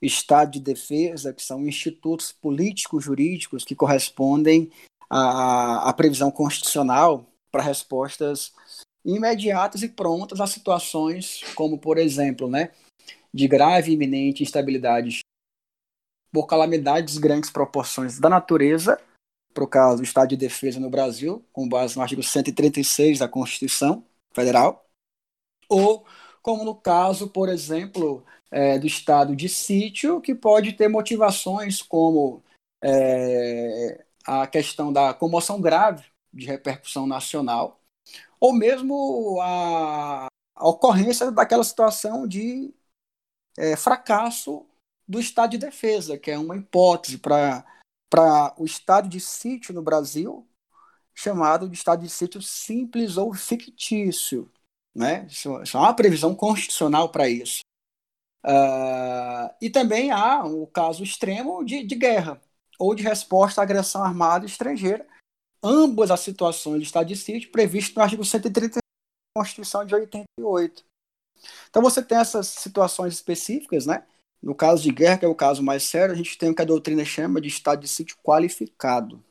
[0.00, 4.70] estado de defesa, que são institutos políticos jurídicos que correspondem
[5.10, 8.52] à, à previsão constitucional para respostas
[9.04, 12.70] imediatas e prontas a situações como, por exemplo, né,
[13.32, 15.20] de grave e iminente instabilidade
[16.32, 18.98] por calamidades de grandes proporções da natureza
[19.58, 24.04] o caso do Estado de Defesa no Brasil, com base no artigo 136 da Constituição
[24.32, 24.86] Federal,
[25.68, 26.04] ou
[26.42, 32.42] como no caso, por exemplo, é, do estado de sítio, que pode ter motivações como
[32.82, 37.79] é, a questão da comoção grave de repercussão nacional,
[38.40, 40.26] ou mesmo a,
[40.56, 42.74] a ocorrência daquela situação de
[43.58, 44.66] é, fracasso
[45.06, 50.48] do estado de defesa, que é uma hipótese para o estado de sítio no Brasil,
[51.14, 54.50] chamado de estado de sítio simples ou fictício.
[54.94, 55.26] Né?
[55.28, 57.60] Isso, isso é uma previsão constitucional para isso.
[58.44, 62.40] Uh, e também há o caso extremo de, de guerra
[62.78, 65.06] ou de resposta à agressão armada estrangeira,
[65.62, 68.80] ambas as situações de estado de sítio previsto no artigo 130 da
[69.36, 70.84] Constituição de 88.
[71.68, 74.06] Então você tem essas situações específicas, né?
[74.42, 76.62] No caso de guerra, que é o caso mais sério, a gente tem o que
[76.62, 79.22] a doutrina chama de estado de sítio qualificado.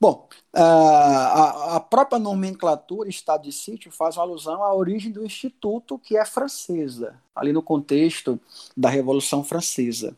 [0.00, 6.24] Bom, a, própria nomenclatura Estado de Sítio faz alusão à origem do Instituto, que é
[6.24, 8.40] francesa, ali no contexto
[8.76, 10.16] da Revolução Francesa.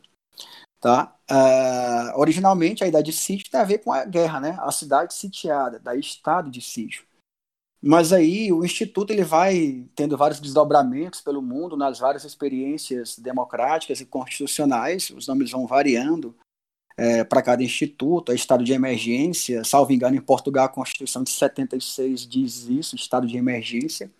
[0.81, 1.15] Tá?
[1.29, 4.57] Uh, originalmente, a ideia de sítio tem a ver com a guerra, né?
[4.59, 7.05] a cidade sitiada, daí Estado de Sítio.
[7.79, 14.01] Mas aí o Instituto ele vai tendo vários desdobramentos pelo mundo, nas várias experiências democráticas
[14.01, 16.35] e constitucionais, os nomes vão variando
[16.97, 21.31] é, para cada instituto, é estado de emergência, salvo engano, em Portugal a Constituição de
[21.31, 24.11] 76 diz isso, estado de emergência.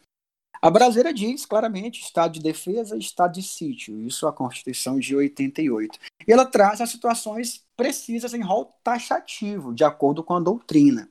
[0.62, 5.16] A brasileira diz claramente estado de defesa e estado de sítio, isso a Constituição de
[5.16, 5.98] 88.
[6.28, 11.10] E ela traz as situações precisas em rol taxativo, de acordo com a doutrina.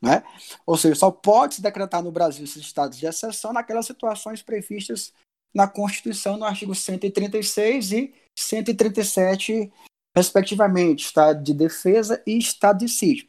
[0.00, 0.24] Né?
[0.64, 5.12] Ou seja, só pode se decretar no Brasil esses estados de exceção naquelas situações previstas
[5.54, 9.72] na Constituição, no artigo 136 e 137,
[10.14, 13.28] respectivamente, estado de defesa e estado de sítio.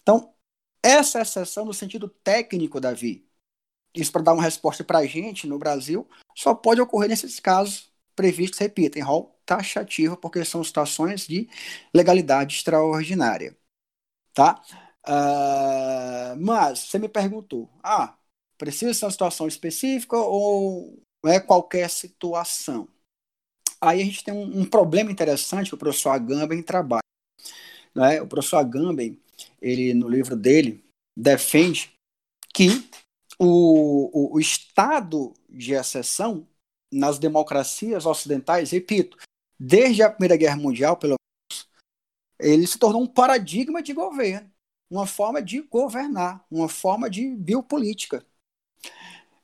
[0.00, 0.32] Então,
[0.82, 3.27] essa exceção, no sentido técnico, Davi,
[3.94, 7.90] isso para dar uma resposta para a gente no Brasil, só pode ocorrer nesses casos
[8.14, 11.48] previstos, repito, em rol taxativo, porque são situações de
[11.94, 13.56] legalidade extraordinária.
[14.34, 14.62] Tá?
[15.06, 18.16] Uh, mas você me perguntou, ah,
[18.58, 22.88] precisa ser uma situação específica ou é qualquer situação?
[23.80, 27.02] Aí a gente tem um, um problema interessante que o professor Agamben trabalha.
[27.94, 28.20] Né?
[28.20, 29.18] O professor Agamben,
[29.62, 30.84] ele no livro dele
[31.16, 31.92] defende
[32.52, 32.88] que
[33.38, 36.46] o, o, estado de exceção
[36.92, 39.16] nas democracias ocidentais, repito,
[39.58, 41.68] desde a Primeira Guerra Mundial, pelo menos,
[42.40, 44.50] ele se tornou um paradigma de governo
[44.90, 48.24] uma forma de governar, uma forma de biopolítica.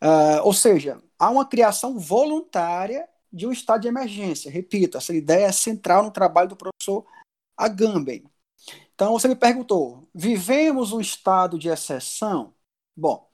[0.03, 4.51] Uh, ou seja, há uma criação voluntária de um estado de emergência.
[4.51, 7.07] Repito, essa ideia é central no trabalho do professor
[7.57, 8.25] Agamben.
[8.95, 12.55] Então, você me perguntou, vivemos um estado de exceção?
[12.97, 13.29] Bom,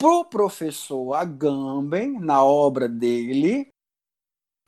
[0.00, 3.68] para o professor Agamben, na obra dele,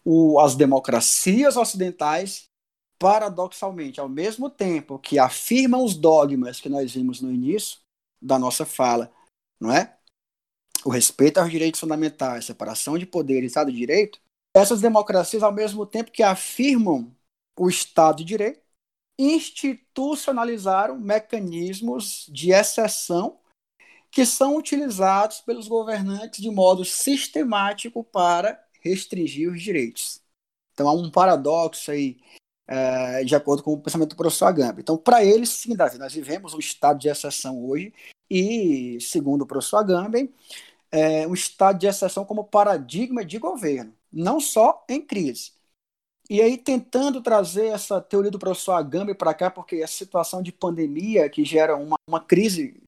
[0.04, 2.50] o, as democracias ocidentais
[2.98, 7.80] paradoxalmente, ao mesmo tempo que afirmam os dogmas que nós vimos no início
[8.20, 9.10] da nossa fala,
[9.58, 9.96] não é?
[10.84, 14.20] O respeito aos direitos fundamentais, separação de poder e Estado de Direito,
[14.54, 17.10] essas democracias, ao mesmo tempo que afirmam
[17.58, 18.60] o Estado de Direito,
[19.18, 23.40] institucionalizaram mecanismos de exceção
[24.12, 30.20] que são utilizados pelos governantes de modo sistemático para restringir os direitos.
[30.75, 32.18] Então há um paradoxo aí
[32.66, 34.81] é, de acordo com o pensamento do professor Agamben.
[34.81, 37.92] Então, para eles, sim, Davi, nós vivemos um estado de exceção hoje,
[38.31, 40.33] e, segundo o professor Agamben,
[40.90, 45.53] é um estado de exceção como paradigma de governo, não só em crise.
[46.31, 50.53] E aí, tentando trazer essa teoria do professor Agamben para cá, porque a situação de
[50.53, 52.81] pandemia que gera uma, uma crise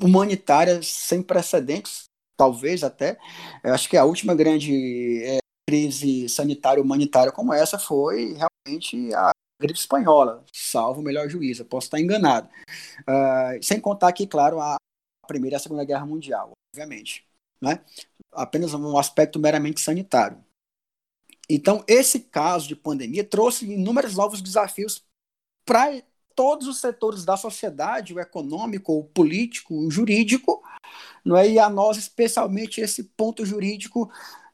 [0.00, 2.04] humanitária sem precedentes,
[2.36, 3.18] talvez até,
[3.64, 9.30] acho que a última grande é, crise sanitária humanitária como essa foi realmente a
[9.60, 12.48] gripe espanhola, salvo o melhor juízo, posso estar enganado.
[13.00, 14.76] Uh, sem contar aqui, claro, a
[15.26, 17.26] Primeira e a Segunda Guerra Mundial, obviamente.
[17.60, 17.80] Né?
[18.32, 20.44] Apenas um aspecto meramente sanitário.
[21.48, 25.04] Então, esse caso de pandemia trouxe inúmeros novos desafios
[25.64, 26.02] para
[26.36, 30.62] todos os setores da sociedade, o econômico, o político, o jurídico,
[31.24, 31.48] não é?
[31.48, 34.10] e a nós, especialmente, esse ponto jurídico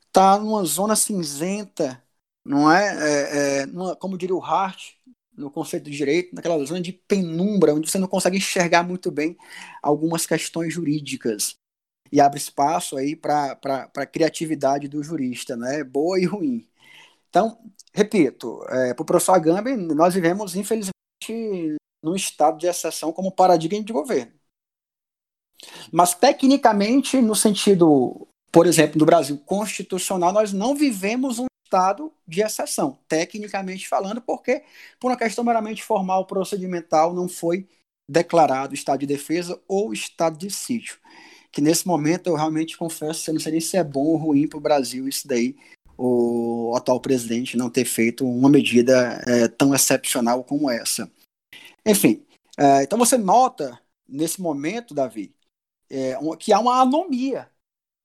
[0.06, 2.02] está numa zona cinzenta,
[2.44, 2.86] não é?
[2.86, 4.92] é, é numa, como diria o Hart,
[5.36, 9.36] no conceito de direito, naquela zona de penumbra, onde você não consegue enxergar muito bem
[9.82, 11.56] algumas questões jurídicas.
[12.12, 13.58] E abre espaço aí para
[13.96, 15.82] a criatividade do jurista, né?
[15.82, 16.66] boa e ruim.
[17.30, 17.58] Então,
[17.94, 20.91] repito, é, para o professor Agamben, nós vivemos, infelizmente,
[22.02, 24.32] num estado de exceção como paradigma de governo.
[25.92, 32.42] Mas, tecnicamente, no sentido por exemplo, no Brasil constitucional, nós não vivemos um estado de
[32.42, 34.62] exceção, tecnicamente falando, porque,
[35.00, 37.66] por uma questão meramente formal, procedimental, não foi
[38.08, 40.98] declarado estado de defesa ou estado de sítio.
[41.50, 44.46] Que nesse momento eu realmente confesso, eu não sei nem se é bom ou ruim
[44.46, 45.56] para o Brasil isso daí,
[46.04, 51.10] o atual presidente não ter feito uma medida é, tão excepcional como essa.
[51.86, 52.24] Enfim,
[52.58, 53.78] é, então você nota
[54.08, 55.34] nesse momento, Davi,
[55.90, 57.48] é, que há uma anomia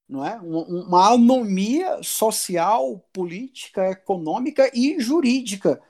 [0.07, 0.39] não é?
[0.39, 5.81] uma anomia social, política, econômica e jurídica,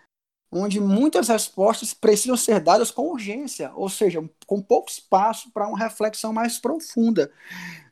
[0.51, 5.78] onde muitas respostas precisam ser dadas com urgência, ou seja, com pouco espaço para uma
[5.78, 7.32] reflexão mais profunda.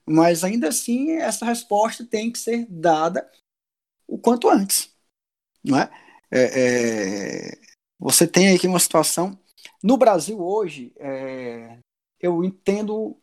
[0.03, 3.29] Mas ainda assim, essa resposta tem que ser dada
[4.07, 4.93] o quanto antes.
[5.63, 5.89] Não é?
[6.31, 7.65] é, é
[7.99, 9.39] você tem aqui uma situação
[9.81, 11.79] No Brasil hoje, é,
[12.19, 13.17] eu entendo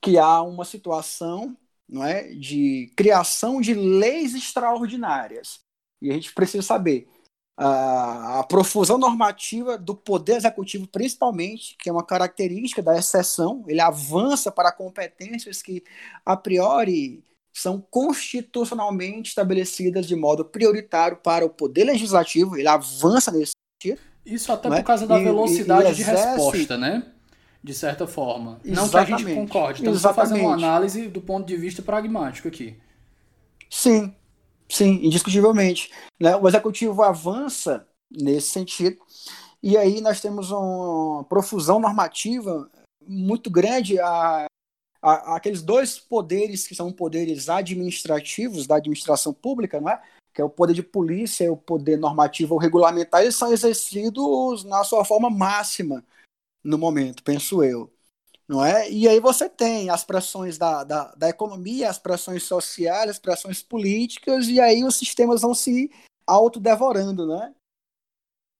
[0.00, 1.56] que há uma situação
[1.88, 5.60] não é, de criação de leis extraordinárias.
[6.00, 7.08] E a gente precisa saber
[7.56, 13.80] a, a profusão normativa do poder executivo, principalmente, que é uma característica da exceção, ele
[13.80, 15.84] avança para competências que,
[16.24, 23.52] a priori, são constitucionalmente estabelecidas de modo prioritário para o poder legislativo, ele avança nesse
[23.82, 24.00] sentido.
[24.24, 24.82] Isso até por é?
[24.82, 26.22] causa da velocidade e, e exerce...
[26.22, 27.04] de resposta, né?
[27.62, 28.60] De certa forma.
[28.64, 28.74] Exatamente.
[28.74, 32.48] Não que a gente concorde, estamos só fazendo uma análise do ponto de vista pragmático
[32.48, 32.76] aqui.
[33.68, 34.14] Sim,
[34.68, 35.90] sim, indiscutivelmente.
[36.20, 36.34] Né?
[36.36, 38.98] O executivo avança nesse sentido,
[39.62, 42.68] e aí nós temos uma profusão normativa
[43.06, 44.46] muito grande a
[45.02, 50.00] aqueles dois poderes que são poderes administrativos da administração pública, não é?
[50.32, 54.64] que é o poder de polícia e o poder normativo ou regulamentar, eles são exercidos
[54.64, 56.04] na sua forma máxima
[56.64, 57.92] no momento, penso eu.
[58.48, 58.90] Não é?
[58.90, 63.62] E aí você tem as pressões da, da, da economia, as pressões sociais, as pressões
[63.62, 65.90] políticas, e aí os sistemas vão se
[66.26, 67.54] autodevorando, né?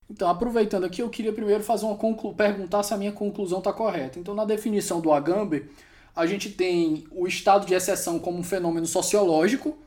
[0.08, 1.96] Então, aproveitando aqui, eu queria primeiro fazer uma
[2.34, 4.18] perguntar se a minha conclusão está correta.
[4.18, 5.68] Então, na definição do Agamben,
[6.14, 9.78] a gente tem o estado de exceção como um fenômeno sociológico,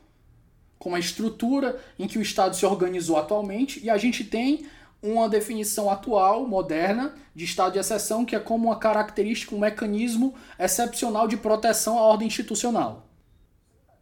[0.78, 4.66] como a estrutura em que o Estado se organizou atualmente, e a gente tem
[5.02, 10.34] uma definição atual, moderna, de estado de exceção, que é como uma característica, um mecanismo
[10.58, 13.06] excepcional de proteção à ordem institucional.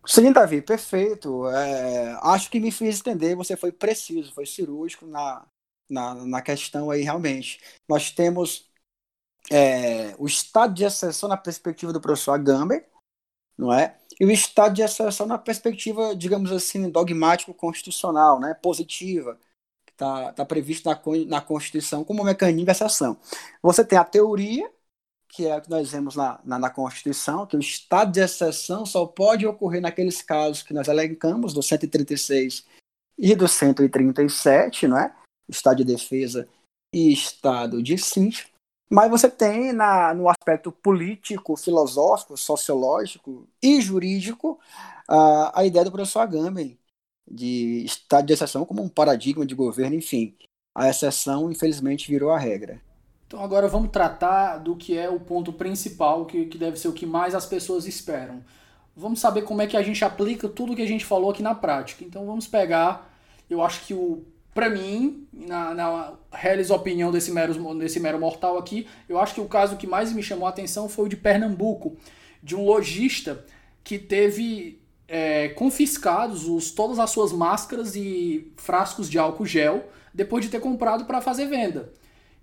[0.06, 1.48] Sim, Davi, perfeito.
[1.48, 5.46] É, acho que me fiz entender, você foi preciso, foi cirúrgico na,
[5.88, 7.60] na, na questão aí, realmente.
[7.88, 8.70] Nós temos
[9.50, 12.82] é, o estado de exceção na perspectiva do professor Agamben,
[13.56, 13.96] não é?
[14.18, 18.54] E o estado de exceção na perspectiva, digamos assim, dogmático-constitucional, né?
[18.54, 19.38] positiva,
[19.84, 23.16] que está tá previsto na, na Constituição como mecanismo de exceção.
[23.62, 24.70] Você tem a teoria,
[25.28, 28.86] que é o que nós vemos na, na, na, Constituição, que o estado de exceção
[28.86, 32.64] só pode ocorrer naqueles casos que nós elencamos, do 136
[33.18, 35.14] e do 137, não é?
[35.48, 36.48] Estado de defesa
[36.92, 38.53] e estado de sítio.
[38.90, 44.58] Mas você tem na, no aspecto político, filosófico, sociológico e jurídico
[45.08, 46.78] uh, a ideia do professor Agamben
[47.26, 50.34] de estado de exceção como um paradigma de governo, enfim.
[50.74, 52.80] A exceção, infelizmente, virou a regra.
[53.26, 56.92] Então agora vamos tratar do que é o ponto principal, que, que deve ser o
[56.92, 58.44] que mais as pessoas esperam.
[58.96, 61.54] Vamos saber como é que a gente aplica tudo que a gente falou aqui na
[61.54, 62.04] prática.
[62.04, 63.12] Então vamos pegar,
[63.48, 64.24] eu acho que o
[64.54, 69.40] para mim, na, na reles opinião desse mero, desse mero mortal aqui, eu acho que
[69.40, 71.96] o caso que mais me chamou a atenção foi o de Pernambuco,
[72.42, 73.44] de um lojista
[73.82, 79.84] que teve é, confiscados os, todas as suas máscaras e frascos de álcool gel
[80.14, 81.92] depois de ter comprado para fazer venda.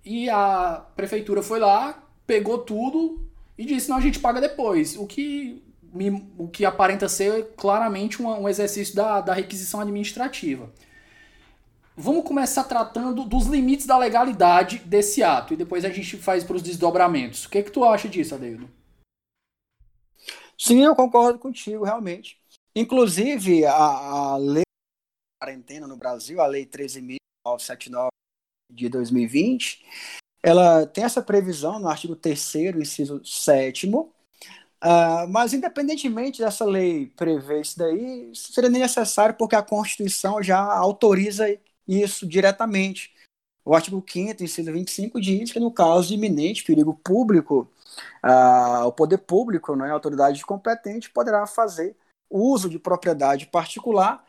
[0.04, 3.24] E a prefeitura foi lá, pegou tudo
[3.56, 4.96] e disse: não, a gente paga depois.
[4.96, 10.70] O que, me, o que aparenta ser claramente um, um exercício da, da requisição administrativa.
[11.96, 16.56] Vamos começar tratando dos limites da legalidade desse ato e depois a gente faz para
[16.56, 17.44] os desdobramentos.
[17.44, 18.68] O que, é que tu acha disso, Adeildo?
[20.56, 22.40] Sim, eu concordo contigo, realmente.
[22.74, 28.08] Inclusive, a, a lei de quarentena no Brasil, a Lei 13.979
[28.72, 29.84] de 2020,
[30.42, 33.90] ela tem essa previsão no artigo 3 inciso 7
[34.84, 41.46] Uh, mas, independentemente dessa lei prever isso daí, seria necessário porque a Constituição já autoriza
[41.86, 43.14] isso diretamente.
[43.64, 47.68] O artigo 5 inciso 25, diz que no caso de iminente perigo público,
[48.24, 51.96] uh, o poder público, né, a autoridade competente, poderá fazer
[52.28, 54.24] uso de propriedade particular,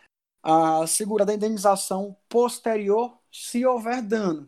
[0.45, 4.47] uh, segurando a indenização posterior se houver dano.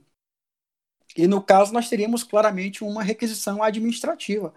[1.18, 4.54] E no caso, nós teríamos claramente uma requisição administrativa,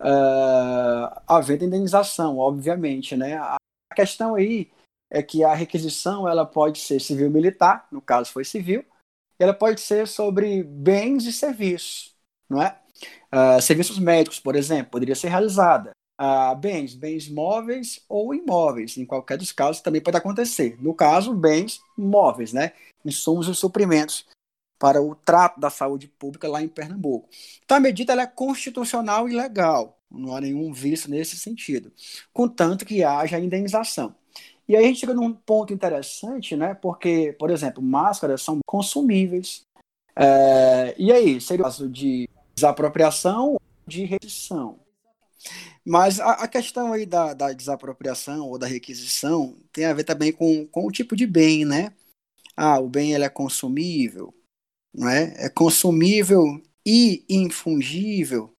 [0.00, 3.16] uh, havendo indenização, obviamente.
[3.16, 3.36] Né?
[3.36, 3.56] A
[3.94, 4.70] questão aí
[5.10, 8.84] é que a requisição ela pode ser civil militar, no caso foi civil,
[9.38, 12.14] e ela pode ser sobre bens e serviços,
[12.48, 12.78] não é?
[13.32, 15.90] Uh, serviços médicos, por exemplo, poderia ser realizada.
[16.18, 20.76] Uh, bens, bens móveis ou imóveis, em qualquer dos casos também pode acontecer.
[20.80, 22.72] No caso, bens móveis, né?
[23.04, 24.26] Insumos e suprimentos
[24.78, 27.28] para o trato da saúde pública lá em Pernambuco.
[27.64, 31.92] Então a medida é constitucional e legal, não há nenhum vício nesse sentido,
[32.32, 34.14] contanto que haja indenização.
[34.68, 36.74] E aí a gente chega num ponto interessante, né?
[36.74, 39.62] Porque, por exemplo, máscaras são consumíveis.
[40.16, 44.80] É, e aí, seria o caso de desapropriação ou de requisição?
[45.84, 50.32] Mas a, a questão aí da, da, desapropriação ou da requisição tem a ver também
[50.32, 51.92] com, com o tipo de bem, né?
[52.56, 54.34] Ah, o bem ele é consumível,
[54.92, 55.34] não é?
[55.36, 58.52] É consumível e infungível,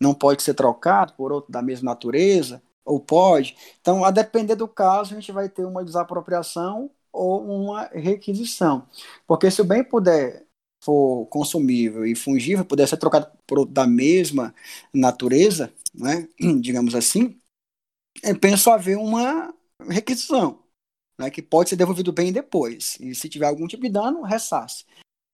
[0.00, 3.56] não pode ser trocado por outro da mesma natureza, ou pode.
[3.80, 8.86] Então, a depender do caso, a gente vai ter uma desapropriação ou uma requisição.
[9.26, 10.46] Porque se o bem puder
[10.82, 14.54] for consumível e fungível, puder ser trocado por da mesma
[14.92, 16.28] natureza, né,
[16.60, 17.40] digamos assim,
[18.22, 19.54] eu penso haver uma
[19.88, 20.62] requisição,
[21.18, 22.98] né, que pode ser devolvido bem depois.
[23.00, 24.84] E se tiver algum tipo de dano, ressasse.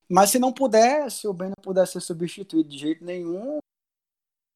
[0.09, 3.59] Mas se não puder, se o bem não puder ser substituído de jeito nenhum,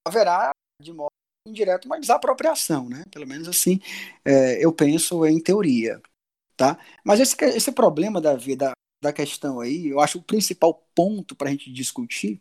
[0.07, 1.12] haverá de modo
[1.47, 3.05] indireto uma desapropriação, né?
[3.11, 3.80] Pelo menos assim
[4.24, 6.01] é, eu penso em teoria,
[6.57, 6.78] tá?
[7.05, 8.72] Mas esse, esse problema da vida
[9.03, 12.40] da questão aí, eu acho o principal ponto para a gente discutir,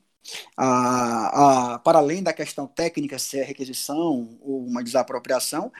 [0.55, 5.71] a, a, para além da questão técnica, se é requisição ou uma desapropriação,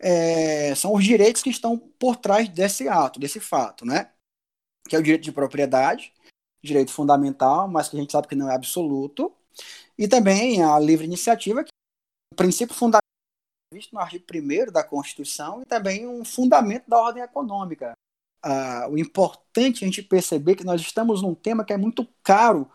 [0.00, 4.10] é, são os direitos que estão por trás desse ato, desse fato, né?
[4.88, 6.12] Que é o direito de propriedade,
[6.62, 9.34] direito fundamental, mas que a gente sabe que não é absoluto,
[9.98, 11.73] e também a livre iniciativa, que
[12.34, 13.04] princípio fundamental
[13.74, 17.92] visto no artigo 1 da Constituição e também um fundamento da ordem econômica.
[18.40, 22.06] Ah, o importante é a gente perceber que nós estamos num tema que é muito
[22.22, 22.70] caro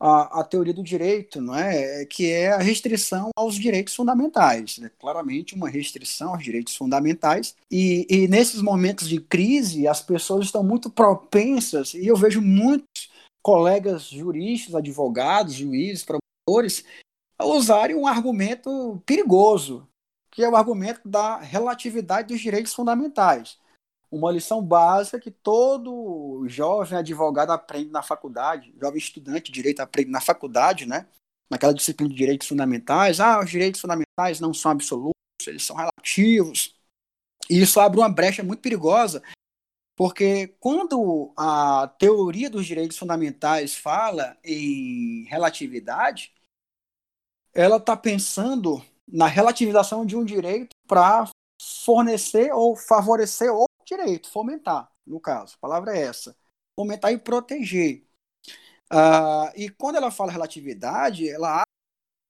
[0.00, 2.04] à, à teoria do direito, não é?
[2.06, 4.80] que é a restrição aos direitos fundamentais.
[4.82, 7.54] É claramente uma restrição aos direitos fundamentais.
[7.70, 13.10] E, e nesses momentos de crise, as pessoas estão muito propensas, e eu vejo muitos
[13.42, 16.84] colegas juristas, advogados, juízes, promotores,
[17.44, 19.88] usarem um argumento perigoso,
[20.30, 23.58] que é o argumento da relatividade dos direitos fundamentais.
[24.10, 30.10] Uma lição básica que todo jovem advogado aprende na faculdade, jovem estudante de direito aprende
[30.10, 31.06] na faculdade, né?
[31.50, 33.20] Naquela disciplina de direitos fundamentais.
[33.20, 35.14] Ah, os direitos fundamentais não são absolutos,
[35.46, 36.74] eles são relativos.
[37.48, 39.22] E isso abre uma brecha muito perigosa
[40.00, 46.32] porque quando a teoria dos direitos fundamentais fala em relatividade,
[47.54, 51.28] ela está pensando na relativização de um direito para
[51.84, 55.54] fornecer ou favorecer outro direito, fomentar, no caso.
[55.56, 56.36] A palavra é essa.
[56.78, 58.04] Fomentar e proteger.
[58.92, 61.64] Uh, e quando ela fala relatividade, ela há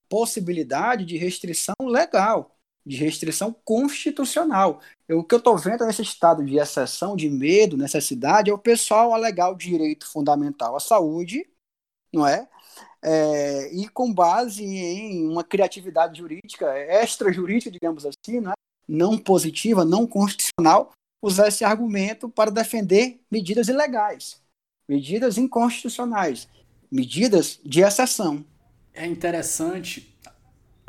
[0.09, 4.81] possibilidade de restrição legal de restrição constitucional.
[5.07, 8.59] Eu, o que eu estou vendo nesse estado de exceção, de medo, necessidade, é o
[8.59, 11.49] pessoal alegar o direito fundamental à saúde,
[12.13, 12.49] não é?
[13.03, 16.67] É e com base em uma criatividade jurídica,
[17.03, 18.55] extrajurídica, digamos assim, não, é?
[18.89, 20.93] não positiva, não constitucional,
[21.23, 24.41] usar esse argumento para defender medidas ilegais,
[24.89, 26.49] medidas inconstitucionais,
[26.91, 28.45] medidas de exceção.
[28.93, 30.11] É interessante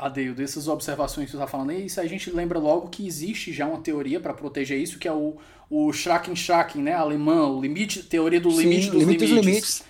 [0.01, 3.67] Adeio, dessas observações que você está falando, isso a gente lembra logo que existe já
[3.67, 5.37] uma teoria para proteger isso, que é o,
[5.69, 9.45] o Schraken-Schraken, né, alemão, o limite, teoria do Sim, limite dos limite limites.
[9.45, 9.83] limites.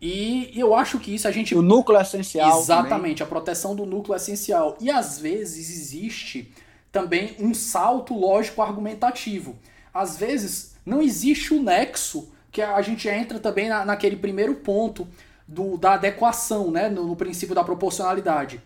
[0.00, 1.54] E eu acho que isso a gente.
[1.54, 2.60] O núcleo essencial.
[2.60, 3.22] Exatamente, também.
[3.22, 4.76] a proteção do núcleo essencial.
[4.80, 6.52] E às vezes existe
[6.92, 9.56] também um salto lógico argumentativo.
[9.92, 15.08] Às vezes não existe o nexo, que a gente entra também na, naquele primeiro ponto
[15.48, 18.60] do, da adequação, né, no, no princípio da proporcionalidade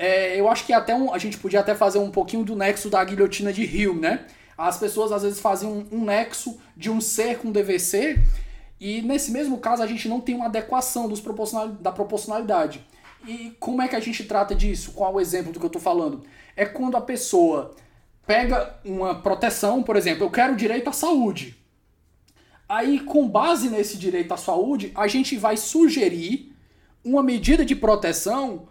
[0.00, 2.88] é, eu acho que até um, a gente podia até fazer um pouquinho do nexo
[2.88, 4.24] da guilhotina de Hume, né?
[4.56, 8.18] As pessoas às vezes faziam um, um nexo de um ser com DVC
[8.80, 12.84] e nesse mesmo caso a gente não tem uma adequação dos proporcional, da proporcionalidade.
[13.26, 14.92] E como é que a gente trata disso?
[14.92, 16.22] Qual é o exemplo do que eu estou falando?
[16.56, 17.74] É quando a pessoa
[18.26, 21.56] pega uma proteção, por exemplo, eu quero direito à saúde.
[22.68, 26.54] Aí, com base nesse direito à saúde, a gente vai sugerir
[27.04, 28.68] uma medida de proteção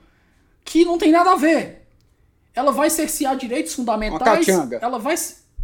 [0.63, 1.87] que não tem nada a ver.
[2.55, 4.47] Ela vai cercear direitos fundamentais.
[4.81, 5.15] Ela vai,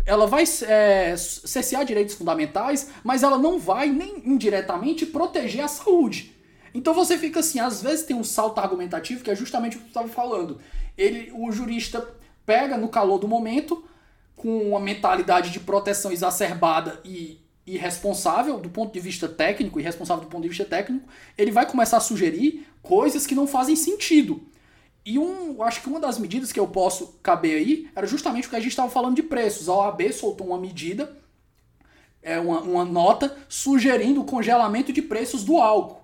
[0.05, 6.33] ela vai é, cercear direitos fundamentais, mas ela não vai nem indiretamente proteger a saúde.
[6.73, 9.85] Então você fica assim, às vezes tem um salto argumentativo que é justamente o que
[9.85, 10.59] tu estava falando.
[10.97, 12.07] Ele, o jurista
[12.45, 13.83] pega no calor do momento,
[14.35, 20.29] com uma mentalidade de proteção exacerbada e irresponsável do ponto de vista técnico, irresponsável do
[20.29, 24.41] ponto de vista técnico, ele vai começar a sugerir coisas que não fazem sentido.
[25.05, 28.49] E um, acho que uma das medidas que eu posso caber aí era justamente o
[28.49, 29.69] que a gente estava falando de preços.
[29.69, 31.15] A OAB soltou uma medida,
[32.23, 36.01] é uma, uma nota sugerindo o congelamento de preços do álcool.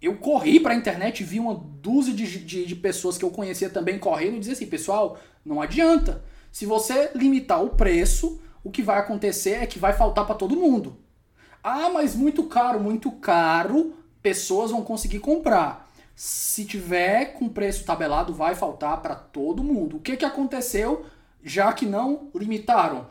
[0.00, 3.30] Eu corri para a internet e vi uma dúzia de, de, de, pessoas que eu
[3.30, 6.24] conhecia também correndo e dizer assim, pessoal, não adianta.
[6.50, 10.56] Se você limitar o preço, o que vai acontecer é que vai faltar para todo
[10.56, 10.96] mundo.
[11.62, 15.81] Ah, mas muito caro, muito caro, pessoas vão conseguir comprar
[16.14, 19.96] se tiver com preço tabelado, vai faltar para todo mundo.
[19.96, 21.06] O que, que aconteceu,
[21.42, 23.06] já que não limitaram?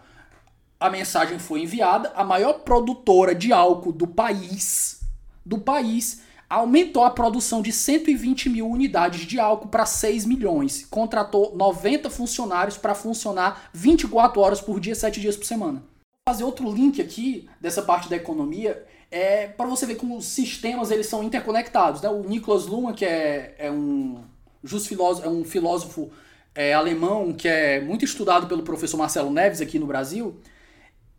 [0.79, 5.01] A mensagem foi enviada, a maior produtora de álcool do país,
[5.45, 10.85] do país, aumentou a produção de 120 mil unidades de álcool para 6 milhões.
[10.89, 15.79] Contratou 90 funcionários para funcionar 24 horas por dia, 7 dias por semana.
[15.79, 20.25] Vou fazer outro link aqui dessa parte da economia é para você ver como os
[20.25, 22.01] sistemas eles são interconectados.
[22.01, 22.09] Né?
[22.09, 24.23] O Niklas Luhmann, que é, é um
[24.63, 26.09] just filósofo, é um filósofo
[26.55, 30.39] é, alemão que é muito estudado pelo professor Marcelo Neves aqui no Brasil,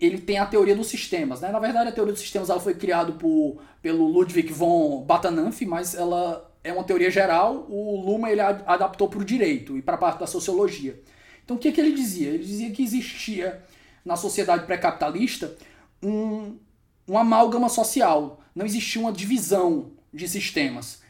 [0.00, 1.42] ele tem a teoria dos sistemas.
[1.42, 1.50] Né?
[1.52, 3.14] Na verdade, a teoria dos sistemas ela foi criada
[3.82, 7.66] pelo Ludwig von Batananf, mas ela é uma teoria geral.
[7.68, 10.98] O Luma ele adaptou para o direito e para a parte da sociologia.
[11.44, 12.30] Então, o que, que ele dizia?
[12.30, 13.62] Ele dizia que existia
[14.04, 15.54] na sociedade pré-capitalista
[16.02, 16.56] um,
[17.06, 18.40] uma amálgama social.
[18.54, 21.00] Não existia uma divisão de sistemas.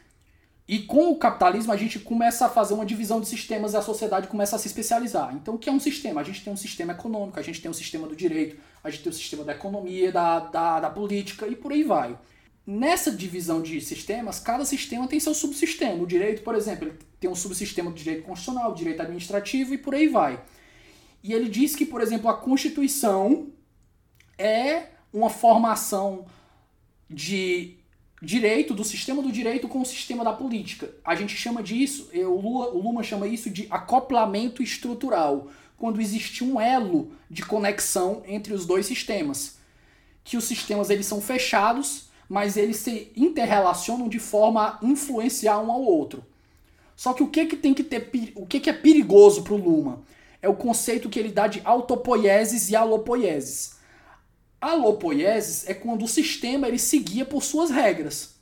[0.67, 3.81] E com o capitalismo a gente começa a fazer uma divisão de sistemas e a
[3.81, 5.35] sociedade começa a se especializar.
[5.35, 6.21] Então o que é um sistema?
[6.21, 9.03] A gente tem um sistema econômico, a gente tem um sistema do direito, a gente
[9.03, 12.17] tem o um sistema da economia, da, da, da política e por aí vai.
[12.65, 16.01] Nessa divisão de sistemas, cada sistema tem seu subsistema.
[16.01, 19.93] O direito, por exemplo, ele tem um subsistema do direito constitucional, direito administrativo e por
[19.93, 20.41] aí vai.
[21.21, 23.49] E ele diz que, por exemplo, a Constituição
[24.37, 26.25] é uma formação
[27.09, 27.77] de
[28.21, 30.89] direito, do sistema do direito com o sistema da política.
[31.03, 36.43] A gente chama disso, o Lula, o Luma chama isso de acoplamento estrutural, quando existe
[36.43, 39.57] um elo de conexão entre os dois sistemas.
[40.23, 45.69] Que os sistemas eles são fechados, mas eles se interrelacionam de forma a influenciar um
[45.69, 46.23] ao outro.
[46.95, 49.57] Só que o que, que tem que ter, o que, que é perigoso para o
[49.57, 50.01] Luma?
[50.41, 53.75] É o conceito que ele dá de autopoieses e alopoieses.
[54.63, 58.35] Alopoieses é quando o sistema ele seguia por suas regras.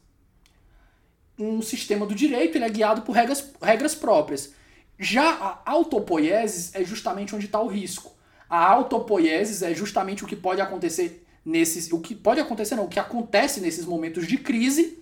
[1.36, 4.54] Um sistema do direito ele é guiado por regras, regras próprias.
[5.00, 8.14] Já a autopoieses é justamente onde está o risco.
[8.48, 11.92] A autopoieses é justamente o que pode acontecer nesses.
[11.92, 15.00] O que pode acontecer, não, o que acontece nesses momentos de crise,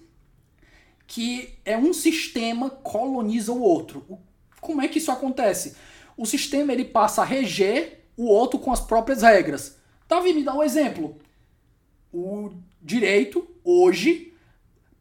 [1.05, 4.05] que é um sistema coloniza o outro.
[4.61, 5.75] Como é que isso acontece?
[6.15, 9.78] O sistema ele passa a reger o outro com as próprias regras.
[10.09, 11.15] Davi, me dá um exemplo.
[12.11, 12.49] O
[12.81, 14.33] direito, hoje,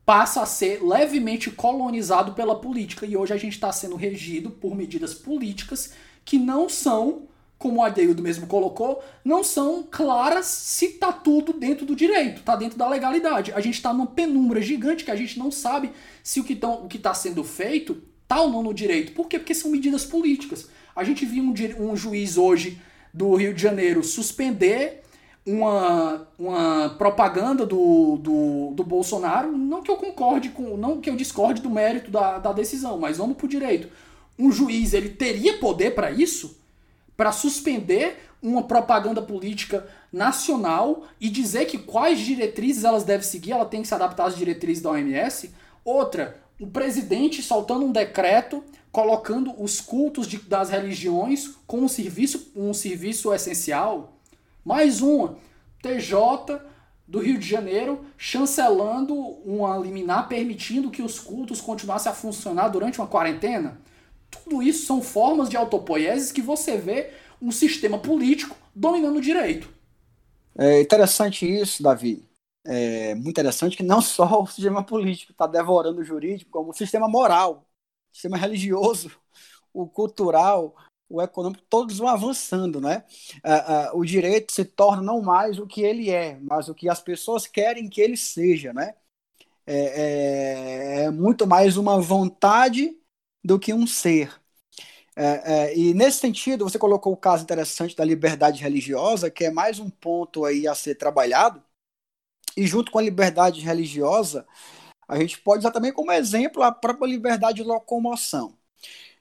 [0.04, 3.06] passa a ser levemente colonizado pela política.
[3.06, 5.94] E hoje a gente está sendo regido por medidas políticas
[6.26, 7.22] que não são,
[7.56, 12.54] como o Adeildo mesmo colocou, não são claras se está tudo dentro do direito, está
[12.54, 13.50] dentro da legalidade.
[13.52, 15.90] A gente está numa penumbra gigante que a gente não sabe
[16.22, 19.12] se o que está sendo feito está ou não no direito.
[19.12, 19.38] Por quê?
[19.38, 20.68] Porque são medidas políticas.
[20.94, 21.54] A gente viu um,
[21.92, 22.78] um juiz hoje
[23.18, 25.02] do Rio de Janeiro suspender
[25.44, 31.16] uma, uma propaganda do, do, do Bolsonaro, não que eu concorde com, não que eu
[31.16, 33.88] discorde do mérito da, da decisão, mas vamos pro direito.
[34.38, 36.60] Um juiz, ele teria poder para isso?
[37.16, 43.64] Para suspender uma propaganda política nacional e dizer que quais diretrizes elas devem seguir, ela
[43.64, 45.50] tem que se adaptar às diretrizes da OMS?
[45.84, 52.50] Outra, o presidente soltando um decreto colocando os cultos de, das religiões como um serviço,
[52.56, 54.18] um serviço essencial.
[54.64, 55.36] Mais uma,
[55.82, 56.61] TJ
[57.06, 62.98] do Rio de Janeiro chancelando uma liminar permitindo que os cultos continuassem a funcionar durante
[62.98, 63.80] uma quarentena.
[64.30, 69.70] Tudo isso são formas de autopoieses que você vê um sistema político dominando o direito.
[70.56, 72.28] É interessante isso, Davi.
[72.70, 76.74] É muito interessante que não só o sistema político está devorando o jurídico, como o
[76.74, 77.68] sistema moral
[78.12, 79.12] sistema religioso,
[79.72, 80.74] o cultural,
[81.08, 83.04] o econômico, todos vão avançando, né?
[83.44, 86.88] Uh, uh, o direito se torna não mais o que ele é, mas o que
[86.88, 88.94] as pessoas querem que ele seja, né?
[89.66, 92.98] É, é, é muito mais uma vontade
[93.44, 94.32] do que um ser.
[95.16, 99.50] É, é, e nesse sentido, você colocou o caso interessante da liberdade religiosa, que é
[99.50, 101.62] mais um ponto aí a ser trabalhado.
[102.59, 104.46] E junto com a liberdade religiosa,
[105.06, 108.59] a gente pode usar também como exemplo a própria liberdade de locomoção.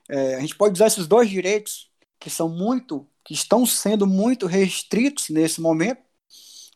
[0.08, 4.46] É, a gente pode usar esses dois direitos que são muito, que estão sendo muito
[4.46, 6.02] restritos nesse momento,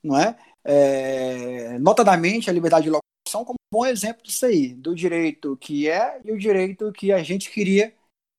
[0.02, 0.38] não é?
[0.64, 5.88] é notadamente a liberdade de locomoção como um bom exemplo disso aí, do direito que
[5.88, 7.92] é e o direito que a gente queria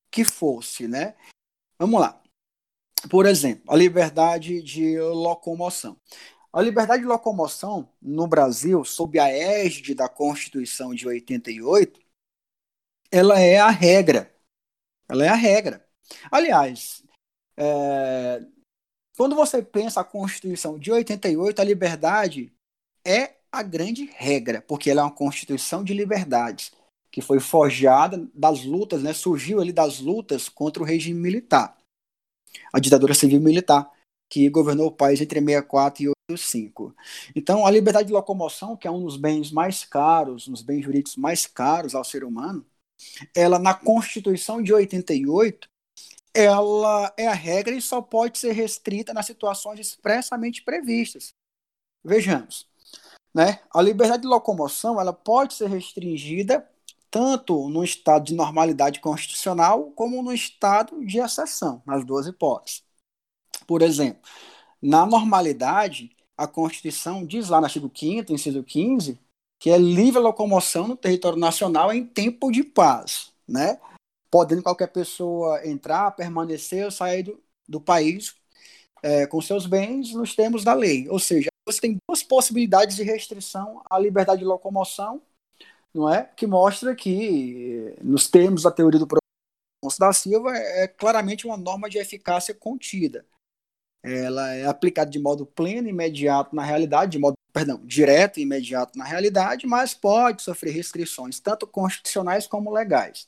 [0.09, 1.15] que fosse, né?
[1.77, 2.21] Vamos lá.
[3.09, 5.97] Por exemplo, a liberdade de locomoção.
[6.53, 11.99] A liberdade de locomoção no Brasil, sob a égide da Constituição de 88,
[13.11, 14.31] ela é a regra.
[15.09, 15.83] Ela é a regra.
[16.31, 17.03] Aliás,
[17.57, 18.45] é,
[19.17, 22.53] quando você pensa a Constituição de 88, a liberdade
[23.03, 26.71] é a grande regra, porque ela é uma Constituição de liberdades,
[27.11, 31.77] que foi forjada das lutas, né, surgiu ali das lutas contra o regime militar,
[32.71, 33.91] a ditadura civil militar,
[34.31, 36.95] que governou o país entre 64 e 5.
[37.35, 40.83] Então, a liberdade de locomoção, que é um dos bens mais caros, um dos bens
[40.83, 42.65] jurídicos mais caros ao ser humano,
[43.35, 45.67] ela na Constituição de 88,
[46.33, 51.33] ela é a regra e só pode ser restrita nas situações expressamente previstas.
[52.03, 52.67] Vejamos,
[53.33, 53.59] né?
[53.73, 56.67] A liberdade de locomoção, ela pode ser restringida
[57.09, 62.83] tanto no estado de normalidade constitucional como no estado de exceção, nas duas hipóteses.
[63.67, 64.27] Por exemplo,
[64.81, 69.19] na normalidade, a Constituição diz lá no artigo 5 inciso 15,
[69.59, 73.79] que é livre locomoção no território nacional em tempo de paz, né?
[74.31, 78.35] Podendo qualquer pessoa entrar, permanecer ou sair do, do país
[79.01, 81.07] é, com seus bens nos termos da lei.
[81.09, 85.21] Ou seja, você tem duas possibilidades de restrição à liberdade de locomoção
[85.93, 86.23] não é?
[86.35, 91.89] Que mostra que, nos termos da teoria do processo da Silva, é claramente uma norma
[91.89, 93.25] de eficácia contida.
[94.03, 98.43] Ela é aplicada de modo pleno e imediato na realidade, de modo, perdão, direto e
[98.43, 103.27] imediato na realidade, mas pode sofrer restrições, tanto constitucionais como legais.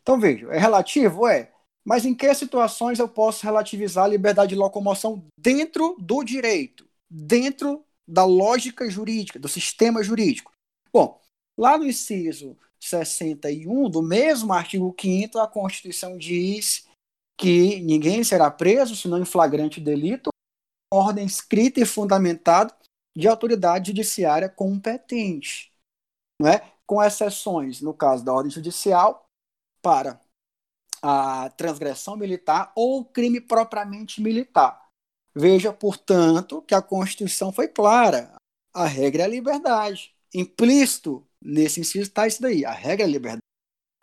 [0.00, 1.26] Então, veja, é relativo?
[1.26, 1.50] É.
[1.84, 7.84] Mas em que situações eu posso relativizar a liberdade de locomoção dentro do direito, dentro
[8.08, 10.50] da lógica jurídica, do sistema jurídico?
[10.90, 11.20] Bom,
[11.56, 16.83] Lá no inciso 61 do mesmo artigo 5 a Constituição diz
[17.36, 20.30] que ninguém será preso senão em flagrante delito,
[20.92, 22.74] ordem escrita e fundamentada
[23.16, 25.72] de autoridade judiciária competente,
[26.40, 26.72] não é?
[26.86, 29.24] com exceções, no caso da ordem judicial,
[29.82, 30.20] para
[31.02, 34.88] a transgressão militar ou crime propriamente militar.
[35.34, 38.34] Veja, portanto, que a Constituição foi clara.
[38.72, 40.14] A regra é a liberdade.
[40.32, 43.42] Implícito Nesse inciso está isso daí, a regra é a liberdade.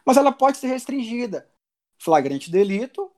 [0.06, 1.50] Mas ela pode ser restringida.
[1.98, 3.12] Flagrante delito,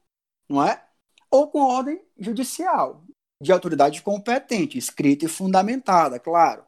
[0.47, 0.83] não é?
[1.29, 3.03] Ou com ordem judicial,
[3.41, 6.65] de autoridade competente, escrita e fundamentada, claro.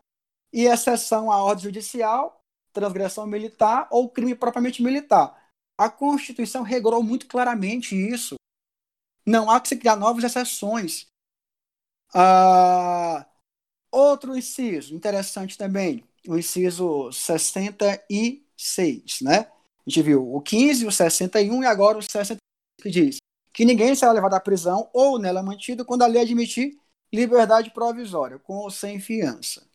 [0.52, 2.42] E exceção à ordem judicial,
[2.74, 5.36] transgressão militar ou crime propriamente militar.
[5.78, 8.36] A Constituição regulou muito claramente isso.
[9.26, 11.08] Não há que se criar novas exceções.
[12.14, 13.26] Ah,
[13.92, 19.52] outro inciso interessante também o inciso 66, né?
[19.86, 22.38] A gente viu o 15, o 61 e agora o 60
[22.82, 23.18] que diz
[23.56, 26.78] que ninguém será levado à prisão ou nela mantido quando a lei admitir
[27.12, 29.66] liberdade provisória, com ou sem fiança.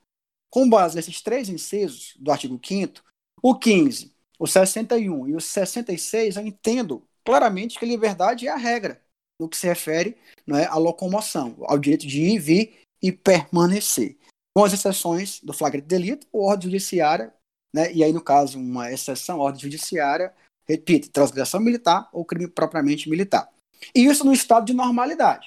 [0.50, 3.02] Com base nesses três incisos do artigo 5
[3.42, 9.00] o 15, o 61 e o 66, eu entendo claramente que liberdade é a regra
[9.38, 10.18] no que se refere
[10.48, 14.18] é, à locomoção, ao direito de ir, vir e permanecer
[14.54, 17.32] com as exceções do flagrante delito ou ordem judiciária,
[17.74, 17.90] né?
[17.94, 20.34] e aí, no caso, uma exceção, ordem judiciária,
[20.68, 23.50] repito, transgressão militar ou crime propriamente militar.
[23.94, 25.46] E isso no estado de normalidade.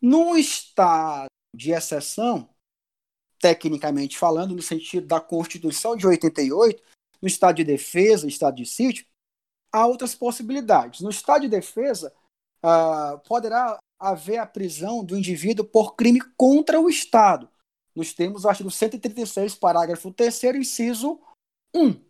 [0.00, 2.48] No estado de exceção,
[3.38, 6.82] tecnicamente falando, no sentido da Constituição de 88,
[7.20, 9.06] no estado de defesa, estado de sítio,
[9.72, 11.00] há outras possibilidades.
[11.00, 12.12] No estado de defesa,
[12.62, 17.48] uh, poderá haver a prisão do indivíduo por crime contra o Estado,
[17.94, 21.20] nos termos do artigo 136, parágrafo 3 inciso
[21.74, 22.02] 1.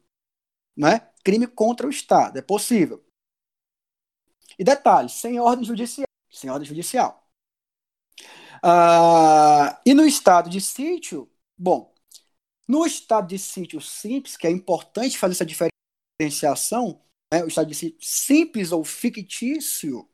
[0.77, 1.09] Né?
[1.23, 2.39] Crime contra o Estado.
[2.39, 3.04] É possível.
[4.59, 6.07] E detalhe, sem ordem judicial.
[6.31, 7.25] Sem ordem judicial.
[8.63, 11.93] Ah, e no estado de sítio, bom,
[12.67, 17.03] no estado de sítio simples, que é importante fazer essa diferenciação,
[17.33, 20.09] né, o estado de sítio simples ou fictício,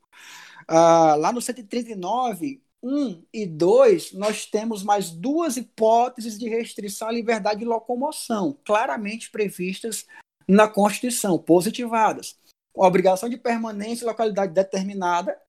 [0.67, 7.11] ah, lá no 139, 1 e 2, nós temos mais duas hipóteses de restrição à
[7.11, 10.05] liberdade de locomoção, claramente previstas
[10.47, 12.37] na Constituição, positivadas.
[12.73, 15.39] Obrigação de permanência em localidade determinada,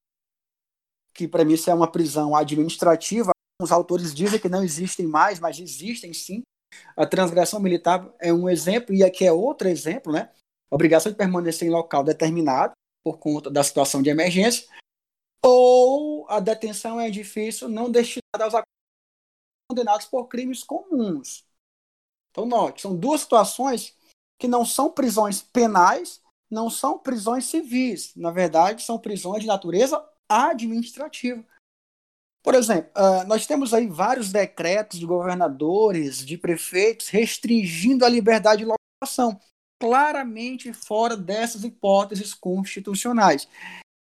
[1.15, 5.39] que para mim isso é uma prisão administrativa, os autores dizem que não existem mais,
[5.39, 6.43] mas existem sim.
[6.97, 10.33] A transgressão militar é um exemplo, e aqui é outro exemplo, né?
[10.71, 12.73] Obrigação de permanecer em local determinado,
[13.05, 14.67] por conta da situação de emergência,
[15.45, 18.65] ou a detenção é difícil não destinada aos
[19.71, 21.45] condenados por crimes comuns.
[22.31, 23.97] Então, note, são duas situações
[24.39, 26.23] que não são prisões penais,
[26.53, 28.13] não são prisões civis.
[28.15, 31.43] Na verdade, são prisões de natureza administrativa.
[32.45, 38.65] Por exemplo, uh, nós temos aí vários decretos de governadores, de prefeitos, restringindo a liberdade
[38.65, 39.41] de locação,
[39.81, 43.49] claramente fora dessas hipóteses constitucionais.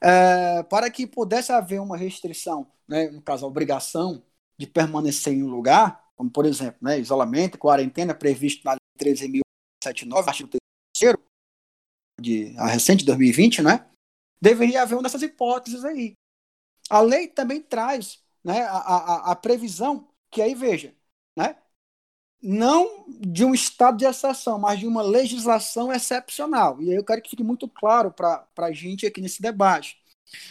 [0.05, 4.21] É, para que pudesse haver uma restrição, né, no caso, a obrigação
[4.59, 10.29] de permanecer em um lugar, como por exemplo, né, isolamento, quarentena previsto na Lei 13.079,
[10.29, 10.62] artigo 3
[12.23, 13.87] de a recente 2020, né,
[14.41, 16.15] deveria haver uma dessas hipóteses aí.
[16.89, 20.95] A lei também traz né, a, a, a previsão que aí veja,
[21.37, 21.57] né?
[22.43, 26.83] não de um estado de exceção, mas de uma legislação excepcional.
[26.83, 29.97] E aí eu quero que fique muito claro para a gente aqui nesse debate.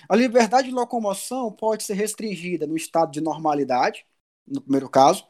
[0.07, 4.05] A liberdade de locomoção pode ser restringida no estado de normalidade,
[4.47, 5.27] no primeiro caso,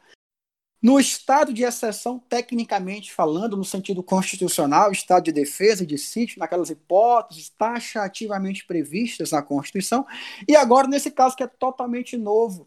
[0.81, 6.69] no estado de exceção, tecnicamente falando, no sentido constitucional, estado de defesa de sítio, naquelas
[6.69, 10.05] hipóteses taxativamente previstas na Constituição,
[10.47, 12.65] e agora nesse caso que é totalmente novo,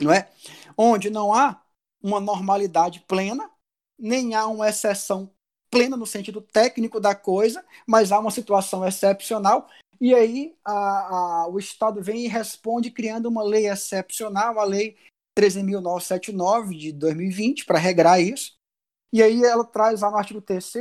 [0.00, 0.28] não é?
[0.76, 1.62] Onde não há
[2.02, 3.48] uma normalidade plena,
[3.96, 5.30] nem há uma exceção
[5.70, 9.68] plena no sentido técnico da coisa, mas há uma situação excepcional
[10.02, 14.96] e aí a, a, o Estado vem e responde criando uma lei excepcional, a lei
[15.38, 18.56] 13.979 de 2020, para regrar isso.
[19.12, 20.72] E aí ela traz lá no artigo 3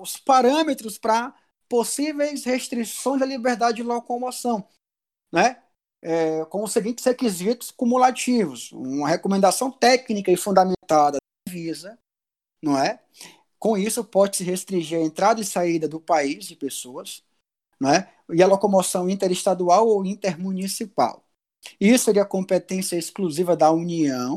[0.00, 1.34] os parâmetros para
[1.68, 4.66] possíveis restrições à liberdade de locomoção,
[5.32, 5.62] né?
[6.02, 11.98] É, com os seguintes requisitos cumulativos: uma recomendação técnica e fundamentada da Visa,
[12.62, 13.02] não é?
[13.58, 17.24] Com isso, pode-se restringir a entrada e saída do país de pessoas,
[17.80, 18.12] não é?
[18.30, 21.25] e a locomoção interestadual ou intermunicipal.
[21.80, 24.36] Isso seria competência exclusiva da União,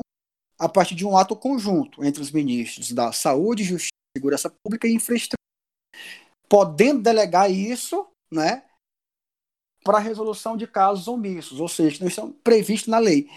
[0.57, 4.93] a partir de um ato conjunto entre os ministros da Saúde, Justiça, Segurança Pública e
[4.93, 5.37] Infraestrutura,
[6.49, 8.63] podendo delegar isso né,
[9.83, 13.29] para resolução de casos omissos, ou seja, que não estão previstos na lei.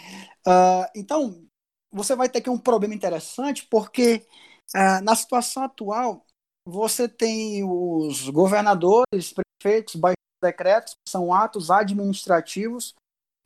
[0.47, 1.47] Uh, então,
[1.93, 4.27] você vai ter aqui um problema interessante, porque
[4.75, 6.27] uh, na situação atual,
[6.67, 10.01] você tem os governadores, prefeitos,
[10.43, 12.95] decretos, são atos administrativos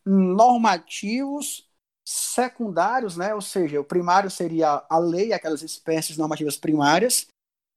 [0.06, 1.68] normativos
[2.04, 3.34] secundários, né?
[3.34, 7.26] ou seja, o primário seria a lei, aquelas espécies normativas primárias,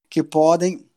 [0.08, 0.88] que podem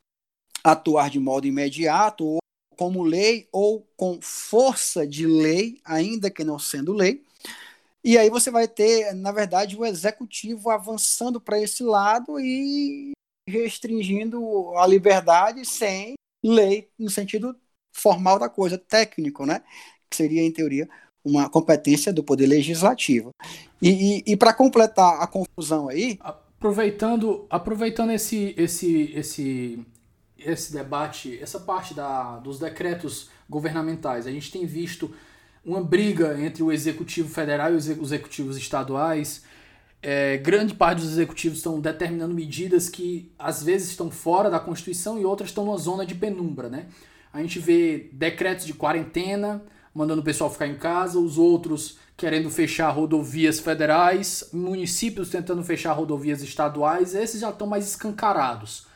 [0.63, 2.39] atuar de modo imediato, ou
[2.77, 7.23] como lei, ou com força de lei, ainda que não sendo lei.
[8.03, 13.13] E aí você vai ter, na verdade, o executivo avançando para esse lado e
[13.47, 16.13] restringindo a liberdade sem
[16.43, 17.55] lei, no sentido
[17.91, 19.63] formal da coisa, técnico, né?
[20.09, 20.89] Que seria, em teoria,
[21.23, 23.31] uma competência do Poder Legislativo.
[23.81, 26.19] E, e, e para completar a confusão aí.
[26.19, 29.79] Aproveitando, aproveitando esse, esse, esse,
[30.37, 35.13] esse debate, essa parte da, dos decretos governamentais, a gente tem visto
[35.65, 39.43] uma briga entre o Executivo Federal e os executivos estaduais.
[40.01, 45.17] É, grande parte dos executivos estão determinando medidas que às vezes estão fora da Constituição
[45.19, 46.87] e outras estão numa zona de penumbra, né?
[47.31, 49.63] A gente vê decretos de quarentena,
[49.93, 55.93] mandando o pessoal ficar em casa, os outros querendo fechar rodovias federais, municípios tentando fechar
[55.93, 58.87] rodovias estaduais, esses já estão mais escancarados.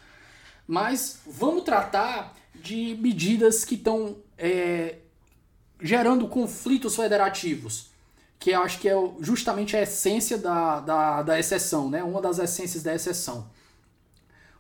[0.67, 4.95] Mas vamos tratar de medidas que estão é,
[5.81, 7.87] gerando conflitos federativos,
[8.39, 12.03] que eu acho que é justamente a essência da, da, da exceção, né?
[12.03, 13.49] uma das essências da exceção.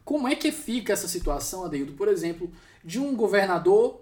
[0.03, 1.93] Como é que fica essa situação, Adeildo?
[1.93, 2.49] Por exemplo,
[2.83, 4.01] de um governador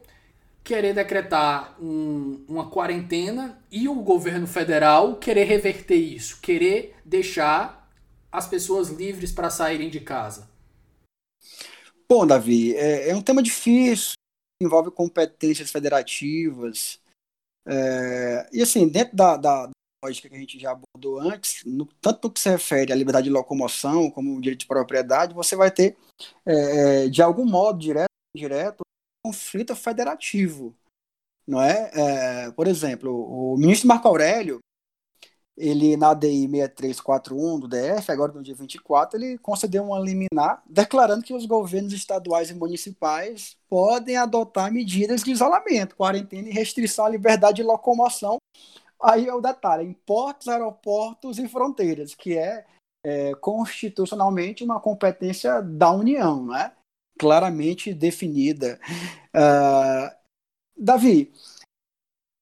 [0.66, 7.88] querer decretar um, uma quarentena e o governo federal querer reverter isso, querer deixar
[8.32, 10.50] as pessoas livres para saírem de casa?
[12.10, 14.14] Bom, Davi, é, é um tema difícil,
[14.62, 17.00] envolve competências federativas.
[17.68, 19.70] É, e assim, dentro da, da,
[20.04, 23.26] lógica que a gente já abordou antes, no, tanto no que se refere à liberdade
[23.26, 25.96] de locomoção como o direito de propriedade, você vai ter,
[26.44, 28.84] é, é de algum modo, direto direto
[29.26, 30.76] conflito federativo,
[31.48, 31.90] não é?
[31.94, 32.52] é?
[32.52, 34.60] Por exemplo, o ministro Marco Aurélio,
[35.58, 41.24] ele na DI 6341 do DF, agora no dia 24, ele concedeu uma liminar declarando
[41.24, 47.10] que os governos estaduais e municipais podem adotar medidas de isolamento, quarentena e restrição à
[47.10, 48.38] liberdade de locomoção.
[49.02, 52.66] Aí é o detalhe, em portos, aeroportos e fronteiras, que é,
[53.04, 56.74] é constitucionalmente uma competência da União, né?
[57.18, 58.80] Claramente definida.
[59.36, 60.16] Uh,
[60.78, 61.32] Davi,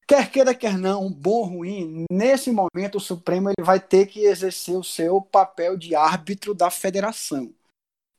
[0.07, 4.21] quer queira, quer não, bom ou ruim, nesse momento o Supremo ele vai ter que
[4.21, 7.53] exercer o seu papel de árbitro da federação.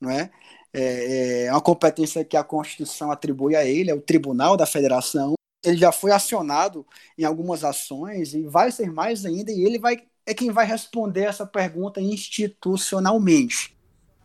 [0.00, 0.30] Não é?
[0.72, 5.34] É, é uma competência que a Constituição atribui a ele, é o Tribunal da Federação.
[5.64, 6.86] Ele já foi acionado
[7.16, 11.22] em algumas ações e vai ser mais ainda, e ele vai, é quem vai responder
[11.22, 13.73] essa pergunta institucionalmente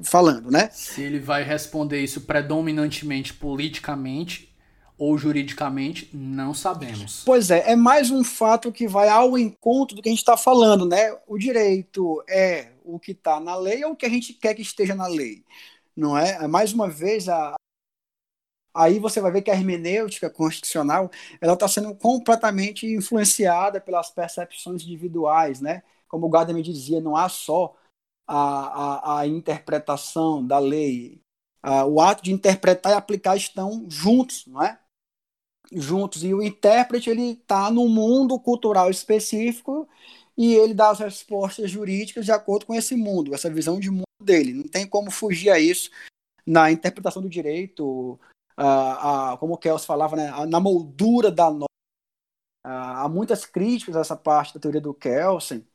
[0.02, 0.70] falando, né?
[0.72, 4.50] Se ele vai responder isso predominantemente politicamente
[4.98, 7.24] ou juridicamente, não sabemos.
[7.26, 10.36] Pois é, é mais um fato que vai ao encontro do que a gente está
[10.36, 11.18] falando, né?
[11.26, 14.62] O direito é o que está na lei ou o que a gente quer que
[14.62, 15.46] esteja na lei,
[15.96, 16.44] não é?
[16.44, 17.56] é mais uma vez, a...
[18.76, 24.84] aí você vai ver que a hermenêutica constitucional ela está sendo completamente influenciada pelas percepções
[24.84, 25.82] individuais, né?
[26.10, 27.74] como o Gadamer dizia, não há só
[28.30, 31.20] a, a, a interpretação da lei,
[31.64, 34.80] a, o ato de interpretar e aplicar estão juntos, não é?
[35.72, 36.24] Juntos.
[36.24, 39.90] E o intérprete ele está no mundo cultural específico
[40.38, 44.04] e ele dá as respostas jurídicas de acordo com esse mundo, essa visão de mundo
[44.22, 44.54] dele.
[44.54, 45.90] Não tem como fugir a isso
[46.46, 48.20] na interpretação do direito,
[48.56, 51.66] a, a, como o Kels falava, né, na moldura da norma.
[52.64, 55.66] há muitas críticas a essa parte da teoria do Kelsen,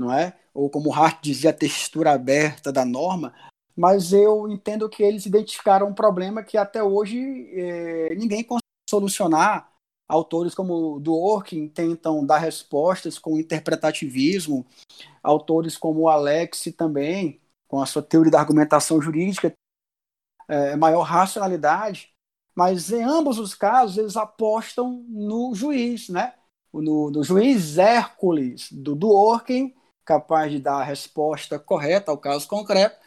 [0.00, 0.36] não é?
[0.52, 3.32] Ou como Hart dizia, a textura aberta da norma.
[3.76, 9.70] Mas eu entendo que eles identificaram um problema que até hoje é, ninguém consegue solucionar.
[10.08, 14.66] Autores como Dworkin tentam dar respostas com interpretativismo.
[15.22, 19.52] Autores como Alex também, com a sua teoria da argumentação jurídica,
[20.48, 22.10] é, maior racionalidade.
[22.56, 26.34] Mas em ambos os casos, eles apostam no juiz, né?
[26.72, 29.74] no, no juiz Hércules do Dworkin,
[30.10, 32.98] capaz de dar a resposta correta ao caso concreto.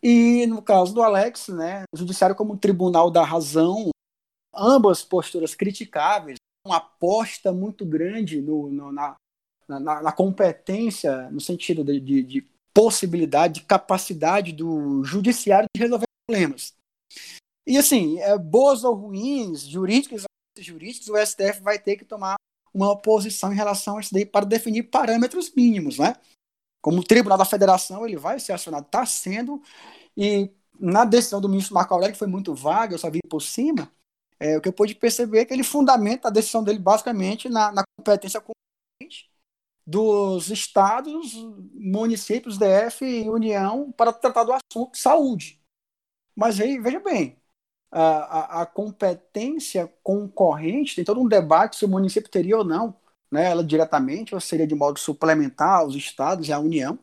[0.00, 3.90] E no caso do Alex, né, o judiciário como tribunal da razão,
[4.54, 9.16] ambas posturas criticáveis, uma aposta muito grande no, no na,
[9.68, 16.06] na, na, competência, no sentido de, de, de possibilidade, de capacidade do judiciário de resolver
[16.28, 16.74] problemas.
[17.66, 22.36] E assim, é, boas ou ruins, jurídicas ou jurídicas, o STF vai ter que tomar
[22.72, 26.14] uma posição em relação a isso daí para definir parâmetros mínimos, né?
[26.86, 29.60] Como Tribunal da Federação, ele vai ser acionado, está sendo,
[30.16, 33.42] e na decisão do ministro Marco Aurélio, que foi muito vaga, eu só vi por
[33.42, 33.90] cima,
[34.38, 37.72] é, o que eu pude perceber é que ele fundamenta a decisão dele basicamente na,
[37.72, 38.40] na competência
[39.84, 41.34] dos estados,
[41.74, 45.60] municípios, DF e União para tratar do assunto de saúde.
[46.36, 47.36] Mas aí, veja bem,
[47.90, 52.96] a, a, a, competência concorrente, tem todo um debate se o município teria ou não,
[53.30, 56.98] né, ela diretamente, ou seria de modo suplementar aos estados e à União.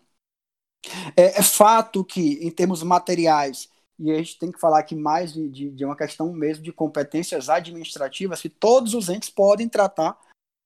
[1.16, 5.34] É, é, fato que, em termos materiais, e a gente tem que falar aqui mais
[5.34, 10.18] de, de, de uma questão mesmo de competências administrativas, que todos os entes podem tratar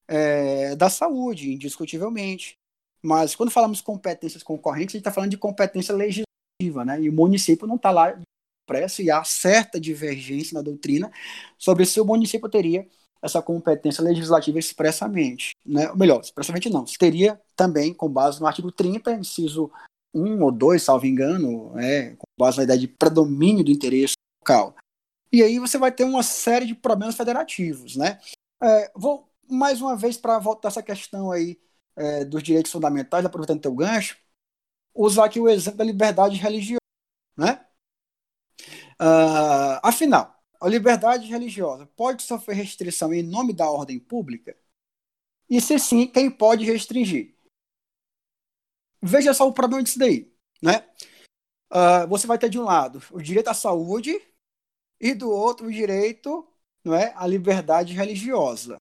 [0.08, 2.56] é, da saúde, indiscutivelmente.
[3.02, 7.02] Mas quando falamos competências concorrentes, a gente está falando de competência legislativa, né?
[7.02, 8.20] E o município não está lá
[8.68, 11.12] expresso e há certa divergência na doutrina
[11.58, 12.88] sobre se o município teria
[13.22, 15.52] essa competência legislativa expressamente.
[15.66, 15.92] Né?
[15.96, 16.86] Melhor, expressamente não.
[16.86, 19.72] Teria também, com base no artigo 30, inciso
[20.14, 24.76] 1 ou 2, salvo engano, é, com base na ideia de predomínio do interesse local.
[25.32, 27.96] E aí você vai ter uma série de problemas federativos.
[27.96, 28.20] Né?
[28.62, 31.60] É, vou, mais uma vez, para voltar essa questão aí
[31.96, 34.18] é, dos direitos fundamentais, aproveitando teu gancho,
[34.96, 36.78] usar aqui o exemplo da liberdade religiosa.
[37.38, 37.64] Né?
[39.00, 44.58] Uh, afinal, a liberdade religiosa pode sofrer restrição em nome da ordem pública?
[45.50, 47.36] E se sim, quem pode restringir?
[49.02, 50.34] Veja só o problema disso daí.
[50.62, 50.88] Né?
[51.72, 54.20] Uh, você vai ter de um lado o direito à saúde
[55.00, 56.48] e do outro o direito
[56.84, 58.78] não é, à liberdade religiosa.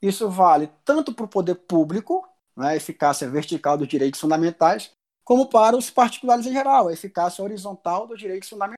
[0.00, 4.92] Isso vale tanto para o poder público, né, a eficácia vertical dos direitos fundamentais,
[5.24, 8.77] como para os particulares em geral, a eficácia horizontal dos direitos fundamentais.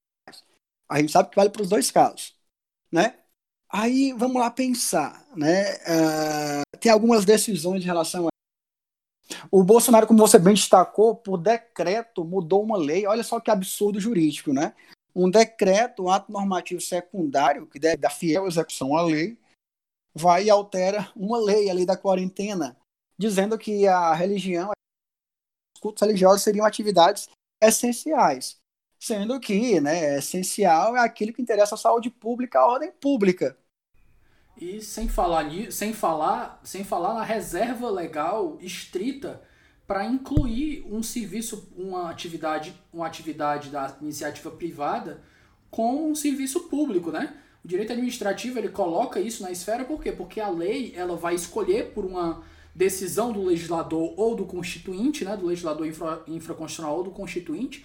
[0.91, 2.37] A gente sabe que vale para os dois casos,
[2.91, 3.17] né?
[3.69, 5.77] Aí vamos lá pensar, né?
[5.77, 8.31] Uh, tem algumas decisões em relação a
[9.51, 13.07] o Bolsonaro, como você bem destacou, por decreto mudou uma lei.
[13.07, 14.75] Olha só que absurdo jurídico, né?
[15.15, 19.39] Um decreto, um ato normativo secundário que deve dar fiel execução à lei,
[20.13, 22.77] vai e altera uma lei, a lei da quarentena,
[23.17, 24.71] dizendo que a religião,
[25.77, 27.29] os cultos religiosos seriam atividades
[27.63, 28.60] essenciais
[29.01, 33.57] sendo que né, é essencial é aquilo que interessa à saúde pública, à ordem pública.
[34.61, 39.41] E sem falar sem falar, sem falar na reserva legal estrita
[39.87, 45.23] para incluir um serviço, uma atividade, uma atividade da iniciativa privada
[45.71, 47.35] com um serviço público, né?
[47.65, 50.13] O direito administrativo ele coloca isso na esfera por quê?
[50.13, 52.43] Porque a lei ela vai escolher por uma
[52.75, 57.85] decisão do legislador ou do constituinte, né, do legislador infra, infraconstitucional ou do constituinte,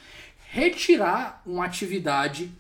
[0.49, 2.51] retirar uma atividade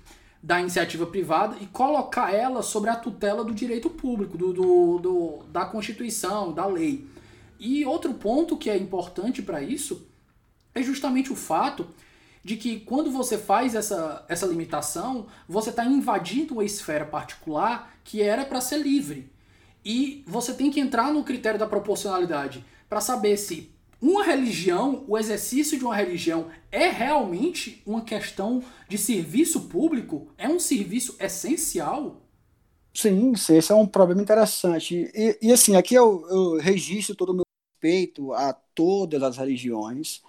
[0.41, 5.43] da iniciativa privada e colocar ela sobre a tutela do direito público, do, do, do
[5.51, 7.07] da Constituição, da lei.
[7.59, 10.07] E outro ponto que é importante para isso
[10.73, 11.87] é justamente o fato
[12.43, 18.21] de que quando você faz essa, essa limitação, você está invadindo uma esfera particular que
[18.21, 19.31] era para ser livre.
[19.83, 23.71] E você tem que entrar no critério da proporcionalidade para saber se
[24.11, 30.27] uma religião, o exercício de uma religião é realmente uma questão de serviço público?
[30.37, 32.21] É um serviço essencial?
[32.93, 35.11] Sim, esse é um problema interessante.
[35.13, 40.21] E, e assim, aqui eu, eu registro todo o meu respeito a todas as religiões.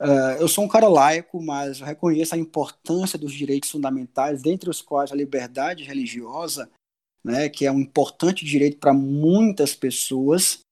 [0.00, 4.82] Uh, eu sou um cara laico, mas reconheço a importância dos direitos fundamentais, dentre os
[4.82, 6.68] quais a liberdade religiosa,
[7.24, 10.63] né, que é um importante direito para muitas pessoas,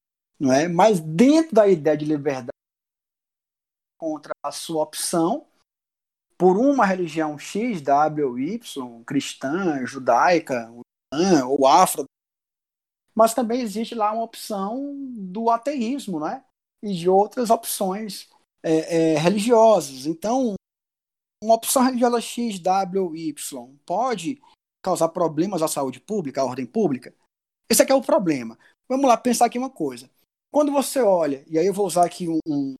[0.42, 0.66] não é?
[0.66, 2.48] Mas dentro da ideia de liberdade
[3.96, 5.46] contra a sua opção
[6.36, 10.68] por uma religião X, W Y, cristã, judaica,
[11.46, 12.04] ou afro,
[13.14, 16.44] mas também existe lá uma opção do ateísmo, né?
[16.82, 18.28] E de outras opções
[18.64, 20.06] é, é, religiosas.
[20.06, 20.54] Então,
[21.40, 24.42] uma opção religiosa X, W Y pode
[24.82, 27.14] causar problemas à saúde pública, à ordem pública?
[27.70, 28.58] Esse aqui é o problema.
[28.88, 30.10] Vamos lá pensar aqui uma coisa.
[30.52, 32.74] Quando você olha, e aí eu vou usar aqui um,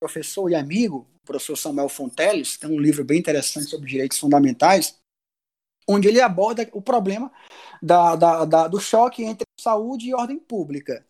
[0.00, 4.98] professor e amigo, o professor Samuel Fonteles, tem um livro bem interessante sobre direitos fundamentais,
[5.86, 7.30] onde ele aborda o problema
[7.82, 11.06] da, da, da, do choque entre saúde e ordem pública.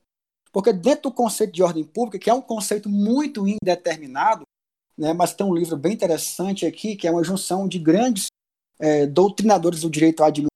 [0.52, 4.42] Porque dentro do conceito de ordem pública, que é um conceito muito indeterminado,
[4.98, 8.26] né, mas tem um livro bem interessante aqui, que é uma junção de grandes
[8.80, 10.50] é, doutrinadores do direito administrativo,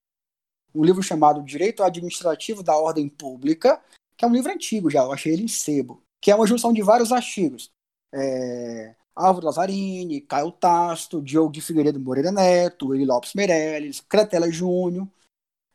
[0.74, 3.80] um livro chamado Direito Administrativo da Ordem Pública,
[4.16, 6.72] que é um livro antigo já, eu achei ele em sebo, que é uma junção
[6.72, 7.70] de vários artigos.
[8.12, 15.08] É, Álvaro Lazzarini, Caio Tasto, Diogo de Figueiredo Moreira Neto, Eli Lopes Meirelles, Cretela Júnior,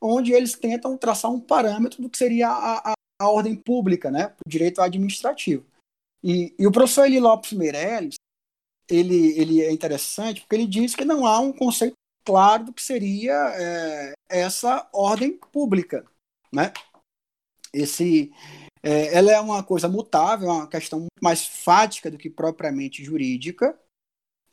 [0.02, 4.34] onde eles tentam traçar um parâmetro do que seria a, a, a ordem pública, né,
[4.46, 5.66] o direito administrativo.
[6.24, 8.16] E, e, o professor Eli Lopes Meirelles,
[8.90, 11.94] ele, ele é interessante porque ele diz que não há um conceito
[12.26, 16.06] claro do que seria é, essa ordem pública,
[16.52, 16.74] né?
[17.74, 18.32] Esse,
[18.84, 23.04] é, ela é uma coisa mutável, é uma questão muito mais fática do que propriamente
[23.04, 23.78] jurídica,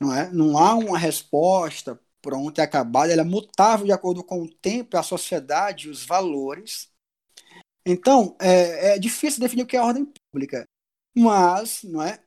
[0.00, 0.30] não é?
[0.32, 4.96] Não há uma resposta pronta e acabada, ela é mutável de acordo com o tempo,
[4.96, 6.90] a sociedade, os valores.
[7.86, 10.64] Então, é, é difícil definir o que é ordem pública,
[11.16, 12.20] mas, não é?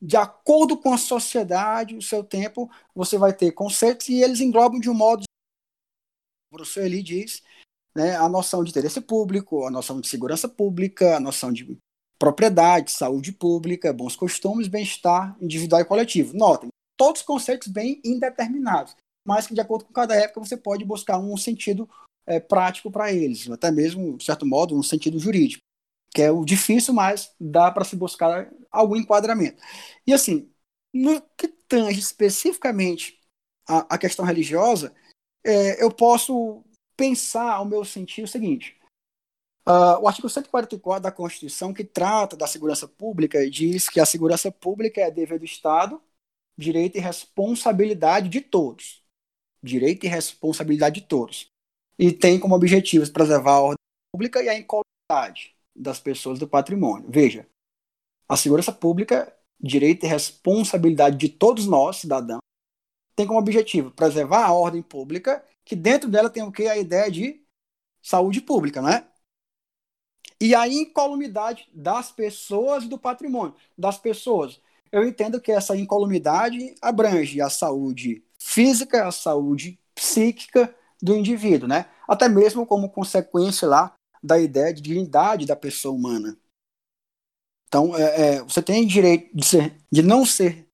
[0.00, 4.80] De acordo com a sociedade, o seu tempo, você vai ter conceitos e eles englobam
[4.80, 5.24] de um modo.
[6.76, 7.42] Eli diz
[7.96, 11.78] né, a noção de interesse público, a noção de segurança pública, a noção de
[12.18, 16.36] propriedade, saúde pública, bons costumes, bem-estar individual e coletivo.
[16.36, 18.94] Notem, todos conceitos bem indeterminados,
[19.26, 21.88] mas que de acordo com cada época você pode buscar um sentido
[22.26, 25.62] é, prático para eles, até mesmo, de certo modo, um sentido jurídico,
[26.14, 29.62] que é o difícil, mas dá para se buscar algum enquadramento.
[30.06, 30.50] E assim,
[30.92, 33.18] no que tange especificamente
[33.66, 34.94] a, a questão religiosa,
[35.42, 36.62] é, eu posso
[36.96, 38.76] pensar ao meu sentir o seguinte.
[39.68, 44.50] Uh, o artigo 144 da Constituição, que trata da segurança pública, diz que a segurança
[44.50, 46.00] pública é dever do Estado,
[46.56, 49.02] direito e responsabilidade de todos.
[49.60, 51.50] Direito e responsabilidade de todos.
[51.98, 53.78] E tem como objetivos preservar a ordem
[54.12, 57.10] pública e a incolumidade das pessoas do patrimônio.
[57.10, 57.46] Veja,
[58.28, 62.40] a segurança pública, direito e responsabilidade de todos nós, cidadãos,
[63.16, 66.68] tem como objetivo preservar a ordem pública que dentro dela tem o que?
[66.68, 67.42] A ideia de
[68.02, 69.08] saúde pública, não é?
[70.40, 74.60] E a incolumidade das pessoas e do patrimônio das pessoas.
[74.92, 81.90] Eu entendo que essa incolumidade abrange a saúde física, a saúde psíquica do indivíduo, né?
[82.06, 86.38] Até mesmo como consequência lá da ideia de dignidade da pessoa humana.
[87.66, 90.65] Então, é, é, você tem direito de, ser, de não ser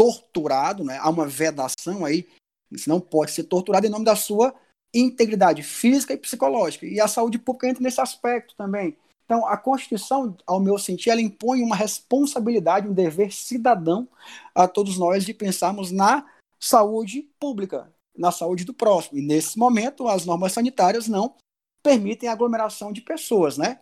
[0.00, 0.98] torturado, né?
[0.98, 2.26] Há uma vedação aí
[2.70, 4.54] você não pode ser torturado em nome da sua
[4.94, 6.86] integridade física e psicológica.
[6.86, 8.96] E a saúde pública entra nesse aspecto também.
[9.26, 14.08] Então, a Constituição, ao meu sentir, ela impõe uma responsabilidade, um dever cidadão
[14.54, 16.26] a todos nós de pensarmos na
[16.58, 19.18] saúde pública, na saúde do próximo.
[19.18, 21.34] E nesse momento, as normas sanitárias não
[21.82, 23.80] permitem aglomeração de pessoas, né?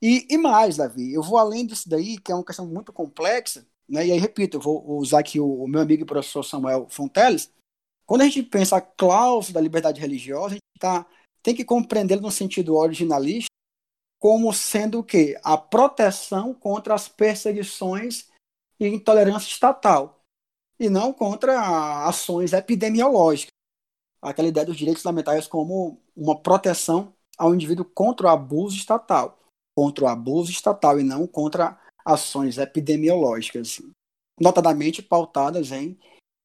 [0.00, 3.66] E, e mais, Davi, eu vou além disso daí, que é uma questão muito complexa,
[3.88, 4.06] né?
[4.06, 7.50] E aí, repito, eu vou usar aqui o, o meu amigo e professor Samuel Fonteles,
[8.06, 11.06] quando a gente pensa a cláusula da liberdade religiosa, a gente tá,
[11.42, 13.48] tem que compreendê-la no sentido originalista
[14.18, 15.38] como sendo o quê?
[15.44, 18.28] A proteção contra as perseguições
[18.80, 20.20] e intolerância estatal,
[20.78, 23.52] e não contra ações epidemiológicas.
[24.20, 29.38] Aquela ideia dos direitos fundamentais como uma proteção ao indivíduo contra o abuso estatal,
[29.76, 31.78] contra o abuso estatal e não contra
[32.08, 33.82] ações epidemiológicas,
[34.40, 35.98] notadamente pautadas em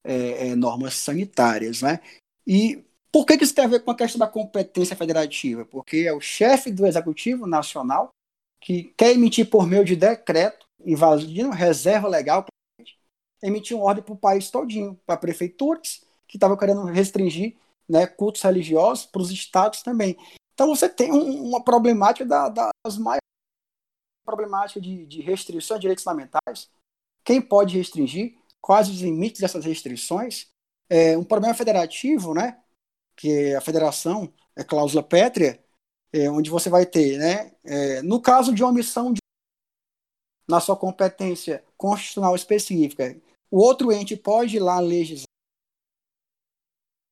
[0.04, 2.00] é, é, normas sanitárias, né?
[2.46, 5.64] E por que, isso tem a ver com a questão da competência federativa?
[5.64, 8.10] Porque é o chefe do Executivo Nacional
[8.60, 12.44] que quer emitir por meio de decreto, invadindo reserva legal,
[13.42, 17.56] emitir uma ordem para o país todinho, para prefeituras que estavam querendo restringir
[17.88, 20.16] né, cultos religiosos, para os estados também.
[20.54, 23.24] Então você tem um, uma problemática da, das maiores
[24.24, 26.70] problemática de, de restrição de direitos fundamentais,
[27.24, 30.48] quem pode restringir, quais os limites dessas restrições,
[30.88, 32.62] é, um problema federativo, né,
[33.16, 35.62] que é a federação, é cláusula pétrea,
[36.12, 39.20] é, onde você vai ter, né, é, no caso de omissão de,
[40.48, 43.20] na sua competência constitucional específica,
[43.50, 45.26] o outro ente pode ir lá legislar.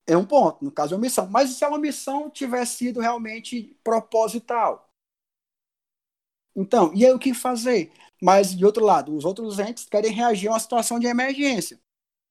[0.06, 1.26] É um ponto, no caso de omissão.
[1.28, 4.91] Mas se a omissão tiver sido realmente proposital?
[6.54, 7.90] Então, e aí o que fazer?
[8.20, 11.80] Mas, de outro lado, os outros entes querem reagir a uma situação de emergência.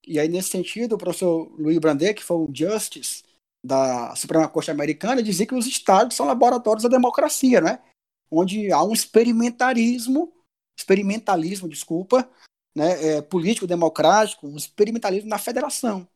[0.06, 3.24] E aí, nesse sentido, o professor Luiz Brandet, que foi o Justice
[3.64, 7.80] da Suprema Corte Americana, dizia que os estados são laboratórios da democracia, né?
[8.32, 10.34] onde há um experimentarismo,
[10.78, 12.30] experimentalismo, desculpa,
[12.74, 16.08] né, é, político democrático, um experimentalismo na federação.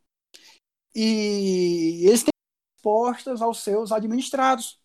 [0.96, 2.32] E eles têm
[2.78, 4.80] respostas aos seus administrados.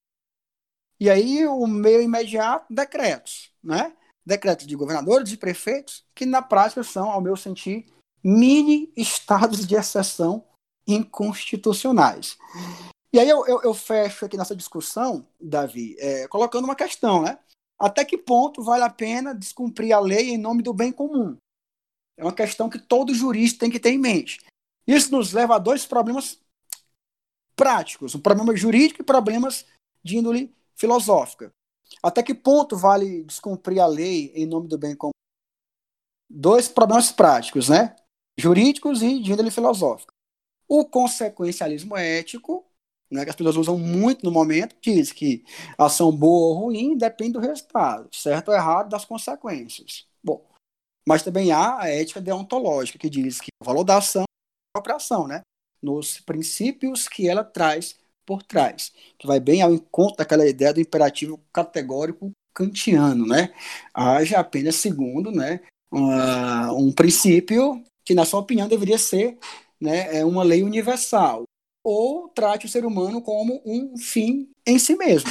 [1.00, 3.96] E aí o meio imediato, decretos, né?
[4.24, 7.86] Decretos de governadores e prefeitos, que na prática são, ao meu sentir,
[8.22, 10.44] mini estados de exceção
[10.86, 12.36] inconstitucionais.
[13.12, 17.38] E aí eu, eu, eu fecho aqui nessa discussão, Davi, é, colocando uma questão, né?
[17.78, 21.36] Até que ponto vale a pena descumprir a lei em nome do bem comum?
[22.18, 24.38] É uma questão que todo jurista tem que ter em mente.
[24.86, 26.38] Isso nos leva a dois problemas
[27.56, 29.64] práticos, um problema jurídico e problemas
[30.04, 31.52] de índole filosófica.
[32.02, 35.10] Até que ponto vale descumprir a lei em nome do bem comum?
[36.28, 37.94] Dois problemas práticos, né?
[38.38, 40.12] Jurídicos e de índole filosófica.
[40.66, 42.64] O consequencialismo ético,
[43.10, 45.44] né, que as pessoas usam muito no momento, diz que
[45.76, 50.06] ação boa ou ruim depende do resultado, certo ou errado das consequências.
[50.22, 50.48] Bom,
[51.06, 54.80] mas também há a ética deontológica, que diz que o valor da ação é a
[54.80, 55.42] própria ação, né?
[55.82, 57.98] nos princípios que ela traz
[58.30, 63.52] por trás, que vai bem ao encontro daquela ideia do imperativo categórico kantiano, né?
[63.92, 65.60] Haja apenas segundo, né,
[65.92, 69.36] um princípio que, na sua opinião, deveria ser
[69.80, 71.42] né, é uma lei universal,
[71.82, 75.28] ou trate o ser humano como um fim em si mesmo.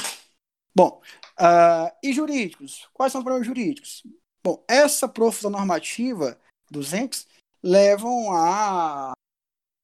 [0.76, 1.02] Bom,
[1.40, 2.90] uh, e jurídicos?
[2.94, 4.04] Quais são os problemas jurídicos?
[4.44, 6.38] Bom, essa profissão normativa
[6.70, 7.28] dos entes
[7.64, 9.14] levam à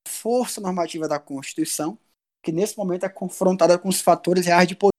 [0.08, 1.98] força normativa da Constituição,
[2.46, 4.92] que nesse momento é confrontada com os fatores reais de poder.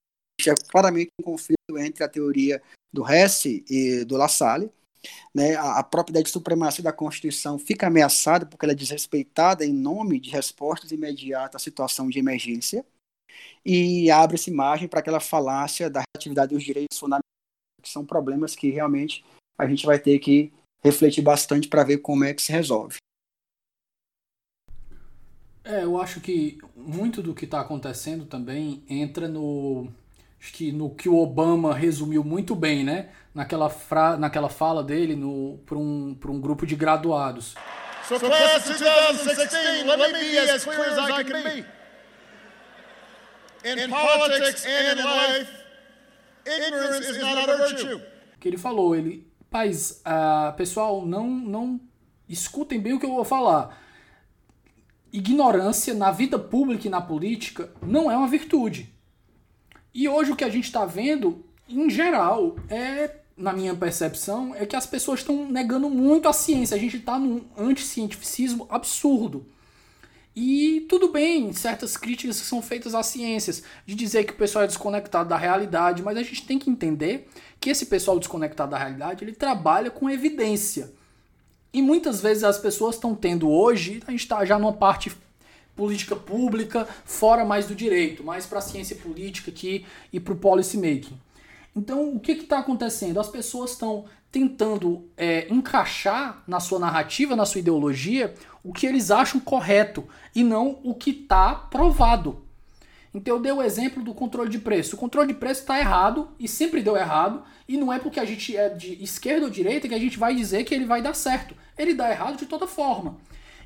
[0.46, 2.60] É claramente um conflito entre a teoria
[2.92, 4.70] do Hess e do La Salle.
[5.32, 5.54] Né?
[5.54, 9.72] A, a própria ideia de supremacia da Constituição fica ameaçada porque ela é desrespeitada em
[9.72, 12.84] nome de respostas imediatas à situação de emergência
[13.64, 17.22] e abre-se margem para aquela falácia da relatividade dos direitos fundamentais,
[17.80, 19.24] que são problemas que realmente
[19.56, 20.52] a gente vai ter que
[20.82, 22.96] refletir bastante para ver como é que se resolve.
[25.66, 29.88] É, eu acho que muito do que está acontecendo também entra no
[30.40, 33.08] acho que no que o Obama resumiu muito bem, né?
[33.34, 37.54] Naquela, fra, naquela fala dele no para um, um grupo de graduados.
[38.08, 41.64] So class 2016, let me be as clear as I can be.
[43.64, 45.50] In politics and in life,
[46.46, 48.00] ignorance is not a virtue.
[48.38, 51.80] Que ele falou, ele Paz, uh, pessoal, não, não
[52.28, 53.85] escutem bem o que eu vou falar.
[55.12, 58.92] Ignorância na vida pública e na política não é uma virtude.
[59.94, 64.66] E hoje o que a gente está vendo, em geral, é, na minha percepção, é
[64.66, 66.76] que as pessoas estão negando muito a ciência.
[66.76, 69.46] A gente está num anticientificismo absurdo.
[70.38, 74.64] E tudo bem, certas críticas que são feitas às ciências, de dizer que o pessoal
[74.64, 77.26] é desconectado da realidade, mas a gente tem que entender
[77.58, 80.92] que esse pessoal desconectado da realidade, ele trabalha com evidência.
[81.76, 85.14] E muitas vezes as pessoas estão tendo hoje, a gente está já numa parte
[85.76, 90.36] política pública, fora mais do direito, mais para a ciência política aqui e para o
[90.36, 91.20] policy making.
[91.76, 93.20] Então, o que está acontecendo?
[93.20, 98.32] As pessoas estão tentando é, encaixar na sua narrativa, na sua ideologia,
[98.64, 100.02] o que eles acham correto
[100.34, 102.45] e não o que está provado.
[103.16, 104.94] Então eu dei o exemplo do controle de preço.
[104.94, 108.26] O controle de preço está errado e sempre deu errado, e não é porque a
[108.26, 111.14] gente é de esquerda ou direita que a gente vai dizer que ele vai dar
[111.14, 111.56] certo.
[111.78, 113.16] Ele dá errado de toda forma.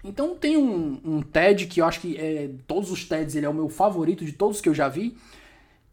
[0.05, 3.49] Então tem um, um TED que eu acho que é, todos os TEDs ele é
[3.49, 5.17] o meu favorito de todos que eu já vi,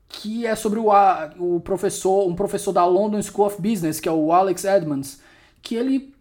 [0.08, 0.92] que é sobre o,
[1.40, 5.20] o professor, um professor da London School of Business, que é o Alex Edmonds,
[5.64, 6.14] que ele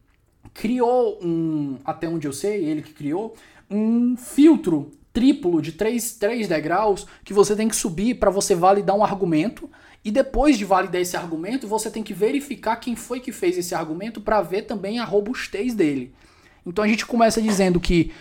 [0.54, 3.34] criou um, até onde eu sei, ele que criou,
[3.70, 8.94] um filtro triplo de três, três degraus que você tem que subir para você validar
[8.94, 9.70] um argumento.
[10.04, 13.74] E depois de validar esse argumento, você tem que verificar quem foi que fez esse
[13.74, 16.14] argumento para ver também a robustez dele.
[16.66, 18.12] Então a gente começa dizendo que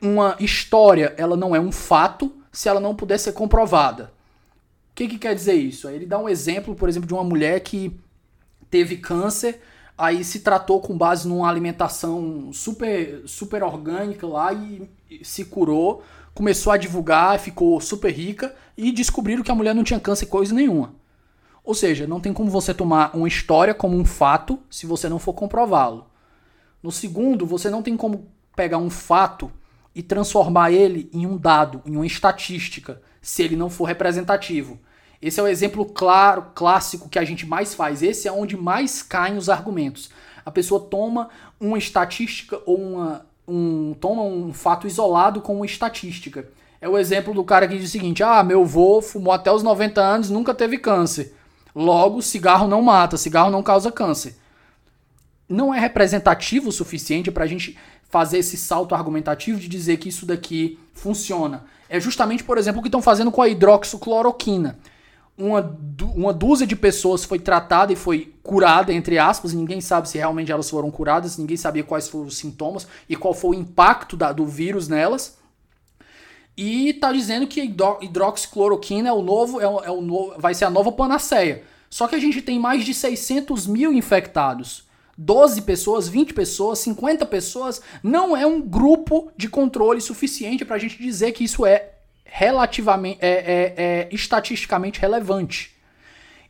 [0.00, 4.12] uma história ela não é um fato se ela não puder ser comprovada.
[4.92, 5.88] O que, que quer dizer isso?
[5.88, 7.98] Ele dá um exemplo, por exemplo, de uma mulher que
[8.70, 9.60] teve câncer,
[9.98, 16.04] aí se tratou com base numa alimentação super, super orgânica lá e, e se curou,
[16.32, 20.54] começou a divulgar, ficou super rica e descobriram que a mulher não tinha câncer coisa
[20.54, 20.94] nenhuma.
[21.64, 25.18] Ou seja, não tem como você tomar uma história como um fato se você não
[25.18, 26.06] for comprová-lo.
[26.80, 29.50] No segundo, você não tem como pegar um fato
[29.94, 34.78] e transformar ele em um dado, em uma estatística, se ele não for representativo.
[35.20, 38.02] Esse é o exemplo claro, clássico que a gente mais faz.
[38.02, 40.10] Esse é onde mais caem os argumentos.
[40.46, 41.28] A pessoa toma
[41.60, 46.48] uma estatística ou uma, um, toma um fato isolado como estatística.
[46.80, 49.62] É o exemplo do cara que diz o seguinte: ah, meu avô fumou até os
[49.62, 51.34] 90 anos, nunca teve câncer.
[51.74, 54.36] Logo, cigarro não mata, cigarro não causa câncer.
[55.48, 57.76] Não é representativo o suficiente para a gente
[58.08, 61.64] fazer esse salto argumentativo de dizer que isso daqui funciona.
[61.88, 64.78] É justamente, por exemplo, o que estão fazendo com a hidroxicloroquina.
[65.38, 65.78] Uma,
[66.16, 70.50] uma dúzia de pessoas foi tratada e foi curada, entre aspas, ninguém sabe se realmente
[70.50, 74.32] elas foram curadas, ninguém sabia quais foram os sintomas e qual foi o impacto da,
[74.32, 75.38] do vírus nelas.
[76.56, 77.60] E está dizendo que
[78.02, 81.62] hidroxicloroquina é o novo, é o, é o novo, vai ser a nova panaceia.
[81.88, 84.88] Só que a gente tem mais de 600 mil infectados.
[85.16, 90.78] 12 pessoas, 20 pessoas, 50 pessoas, não é um grupo de controle suficiente para a
[90.78, 91.97] gente dizer que isso é
[92.30, 95.74] relativamente, é, é, é, estatisticamente relevante.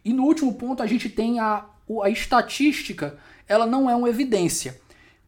[0.04, 1.64] E no último ponto a gente tem a,
[2.02, 4.80] a estatística, ela não é uma evidência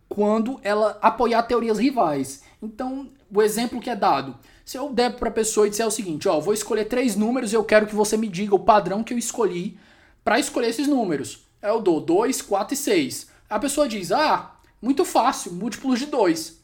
[0.08, 2.42] quando ela apoiar teorias rivais.
[2.60, 5.90] Então, o exemplo que é dado, se eu der para a pessoa e disser o
[5.90, 9.04] seguinte, ó, vou escolher três números e eu quero que você me diga o padrão
[9.04, 9.78] que eu escolhi
[10.24, 11.46] para escolher esses números.
[11.62, 13.28] Eu dou 2, 4 e 6.
[13.48, 16.58] A pessoa diz: ah, muito fácil, múltiplos de 2.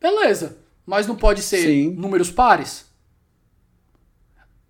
[0.00, 1.90] Beleza, mas não pode ser Sim.
[1.90, 2.87] números pares?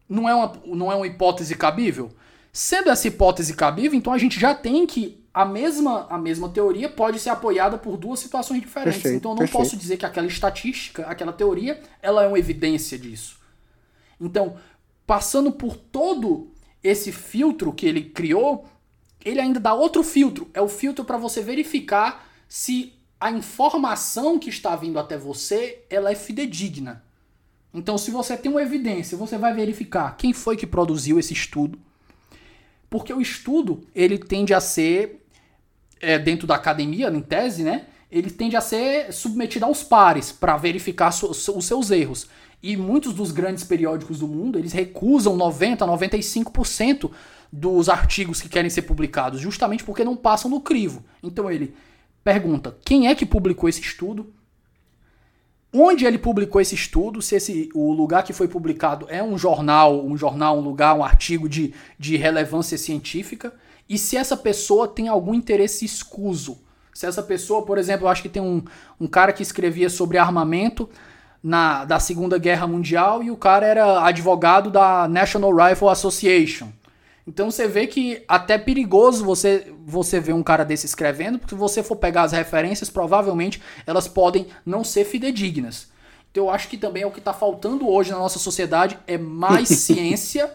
[0.08, 2.10] Não é, uma, não é uma hipótese cabível?
[2.52, 6.88] Sendo essa hipótese cabível, então a gente já tem que a mesma, a mesma teoria
[6.88, 9.02] pode ser apoiada por duas situações diferentes.
[9.02, 9.62] Perfeito, então eu não perfeito.
[9.62, 13.38] posso dizer que aquela estatística, aquela teoria, ela é uma evidência disso.
[14.20, 14.56] Então,
[15.06, 16.50] passando por todo
[16.82, 18.66] esse filtro que ele criou,
[19.24, 20.50] ele ainda dá outro filtro.
[20.52, 26.10] É o filtro para você verificar se a informação que está vindo até você ela
[26.10, 27.04] é fidedigna.
[27.78, 31.78] Então, se você tem uma evidência, você vai verificar quem foi que produziu esse estudo.
[32.90, 35.24] Porque o estudo, ele tende a ser,
[36.00, 37.86] é, dentro da academia, em tese, né?
[38.10, 42.28] Ele tende a ser submetido aos pares para verificar os seus erros.
[42.60, 47.10] E muitos dos grandes periódicos do mundo, eles recusam 90, 95%
[47.52, 51.04] dos artigos que querem ser publicados, justamente porque não passam no crivo.
[51.22, 51.74] Então ele
[52.24, 54.32] pergunta: quem é que publicou esse estudo?
[55.72, 57.20] Onde ele publicou esse estudo?
[57.20, 61.04] Se esse, o lugar que foi publicado é um jornal, um jornal, um lugar, um
[61.04, 63.52] artigo de, de relevância científica?
[63.88, 66.58] E se essa pessoa tem algum interesse escuso?
[66.94, 68.62] Se essa pessoa, por exemplo, eu acho que tem um,
[68.98, 70.88] um cara que escrevia sobre armamento
[71.42, 76.68] na, da Segunda Guerra Mundial e o cara era advogado da National Rifle Association.
[77.28, 81.54] Então você vê que até é perigoso você você ver um cara desse escrevendo, porque
[81.54, 85.88] se você for pegar as referências, provavelmente elas podem não ser fidedignas.
[86.30, 89.18] Então eu acho que também é o que está faltando hoje na nossa sociedade é
[89.18, 90.50] mais ciência,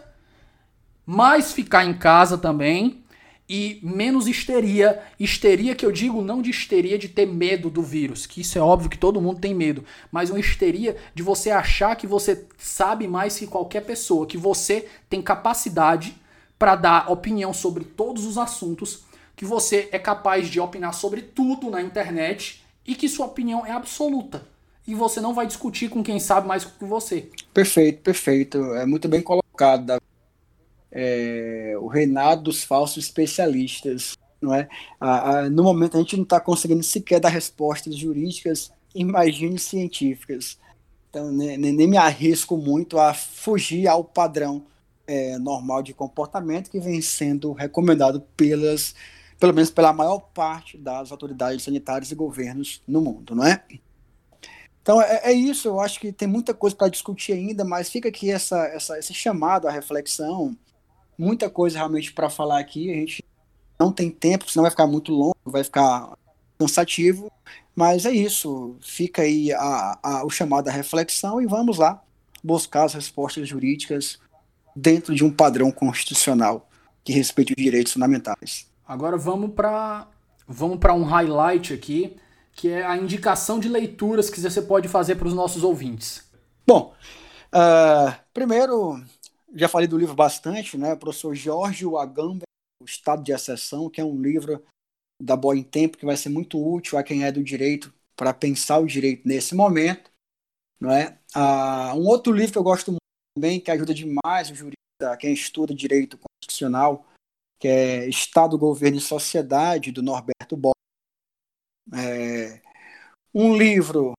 [1.06, 3.04] mais ficar em casa também
[3.48, 5.00] e menos histeria.
[5.18, 8.60] Histeria que eu digo não de histeria de ter medo do vírus, que isso é
[8.60, 13.06] óbvio que todo mundo tem medo, mas uma histeria de você achar que você sabe
[13.06, 16.16] mais que qualquer pessoa, que você tem capacidade
[16.58, 19.04] para dar opinião sobre todos os assuntos,
[19.36, 23.72] que você é capaz de opinar sobre tudo na internet e que sua opinião é
[23.72, 24.46] absoluta.
[24.86, 27.30] E você não vai discutir com quem sabe mais que você.
[27.52, 28.58] Perfeito, perfeito.
[28.74, 30.00] É muito bem colocado.
[30.92, 34.16] É, o reinado dos falsos especialistas.
[34.40, 34.68] Não é?
[35.50, 40.58] no momento a gente não está conseguindo sequer dar respostas jurídicas, imagine científicas.
[41.08, 44.62] Então nem, nem me arrisco muito a fugir ao padrão
[45.06, 48.94] é, normal de comportamento que vem sendo recomendado pelas,
[49.38, 53.62] pelo menos pela maior parte das autoridades sanitárias e governos no mundo, não é?
[54.82, 58.08] Então é, é isso, eu acho que tem muita coisa para discutir ainda, mas fica
[58.08, 60.56] aqui essa, essa, esse chamado à reflexão,
[61.16, 63.24] muita coisa realmente para falar aqui, a gente
[63.78, 66.16] não tem tempo, senão vai ficar muito longo, vai ficar
[66.58, 67.32] cansativo,
[67.74, 72.02] mas é isso, fica aí a, a, o chamado à reflexão e vamos lá
[72.42, 74.18] buscar as respostas jurídicas
[74.74, 76.68] dentro de um padrão constitucional
[77.02, 78.66] que respeite os direitos fundamentais.
[78.86, 80.08] Agora vamos para
[80.46, 82.16] vamos para um highlight aqui,
[82.52, 86.24] que é a indicação de leituras que você pode fazer para os nossos ouvintes.
[86.66, 86.94] Bom,
[87.54, 89.02] uh, primeiro,
[89.54, 90.92] já falei do livro bastante, né?
[90.92, 92.42] O professor Jorge Agamben,
[92.84, 94.62] Estado de Exceção, que é um livro
[95.20, 98.34] da Boa em Tempo que vai ser muito útil a quem é do direito para
[98.34, 100.10] pensar o direito nesse momento.
[100.80, 101.18] Não é?
[101.34, 103.03] Ah, um outro livro que eu gosto muito
[103.34, 107.06] também, que ajuda demais o jurista, quem estuda direito constitucional,
[107.58, 110.74] que é Estado, Governo e Sociedade, do Norberto Bob.
[111.92, 112.62] É,
[113.34, 114.14] um livro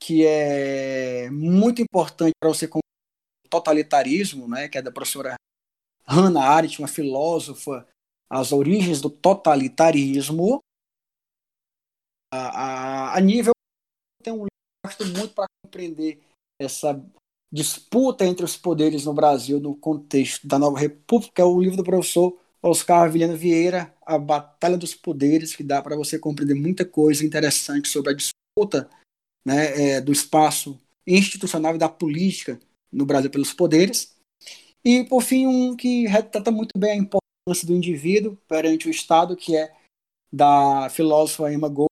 [0.00, 2.80] que é muito importante para você o
[3.48, 5.36] totalitarismo, né, que é da professora
[6.04, 7.86] Hannah Arendt, uma filósofa,
[8.28, 10.58] As Origens do Totalitarismo.
[12.32, 13.52] A, a, a nível
[14.22, 16.20] tem um livro que eu gosto muito para compreender
[16.60, 16.94] essa
[17.52, 21.84] disputa entre os poderes no Brasil no contexto da nova república, é o livro do
[21.84, 27.26] professor Oscar Vilhena Vieira, A Batalha dos Poderes, que dá para você compreender muita coisa
[27.26, 28.88] interessante sobre a disputa
[29.44, 32.58] né, é, do espaço institucional e da política
[32.90, 34.16] no Brasil pelos poderes.
[34.84, 39.36] E, por fim, um que retrata muito bem a importância do indivíduo perante o Estado,
[39.36, 39.72] que é
[40.32, 41.91] da filósofa Emma Gold,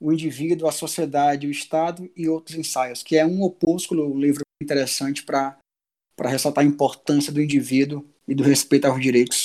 [0.00, 4.42] o indivíduo, a sociedade, o Estado e outros ensaios, que é um opúsculo, um livro
[4.62, 5.58] interessante para
[6.18, 9.44] ressaltar a importância do indivíduo e do respeito aos direitos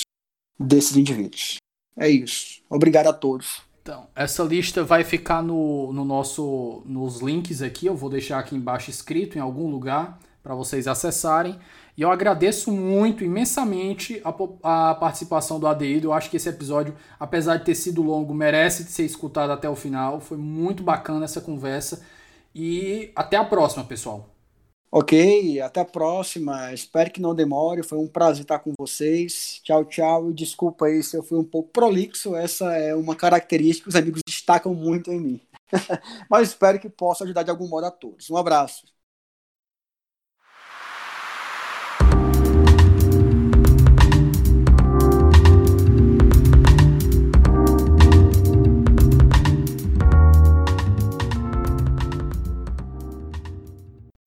[0.58, 1.56] desses indivíduos.
[1.96, 2.62] É isso.
[2.68, 3.62] Obrigado a todos.
[3.82, 8.56] Então, essa lista vai ficar no, no nosso, nos links aqui, eu vou deixar aqui
[8.56, 11.58] embaixo escrito em algum lugar para vocês acessarem.
[11.96, 16.08] E eu agradeço muito, imensamente, a, a participação do Adeildo.
[16.08, 19.74] Eu acho que esse episódio, apesar de ter sido longo, merece ser escutado até o
[19.74, 20.20] final.
[20.20, 22.04] Foi muito bacana essa conversa.
[22.54, 24.28] E até a próxima, pessoal.
[24.90, 26.72] Ok, até a próxima.
[26.72, 27.82] Espero que não demore.
[27.82, 29.60] Foi um prazer estar com vocês.
[29.64, 30.30] Tchau, tchau.
[30.30, 32.36] E desculpa aí se eu fui um pouco prolixo.
[32.36, 35.40] Essa é uma característica que os amigos destacam muito em mim.
[36.30, 38.30] Mas espero que possa ajudar de algum modo a todos.
[38.30, 38.95] Um abraço.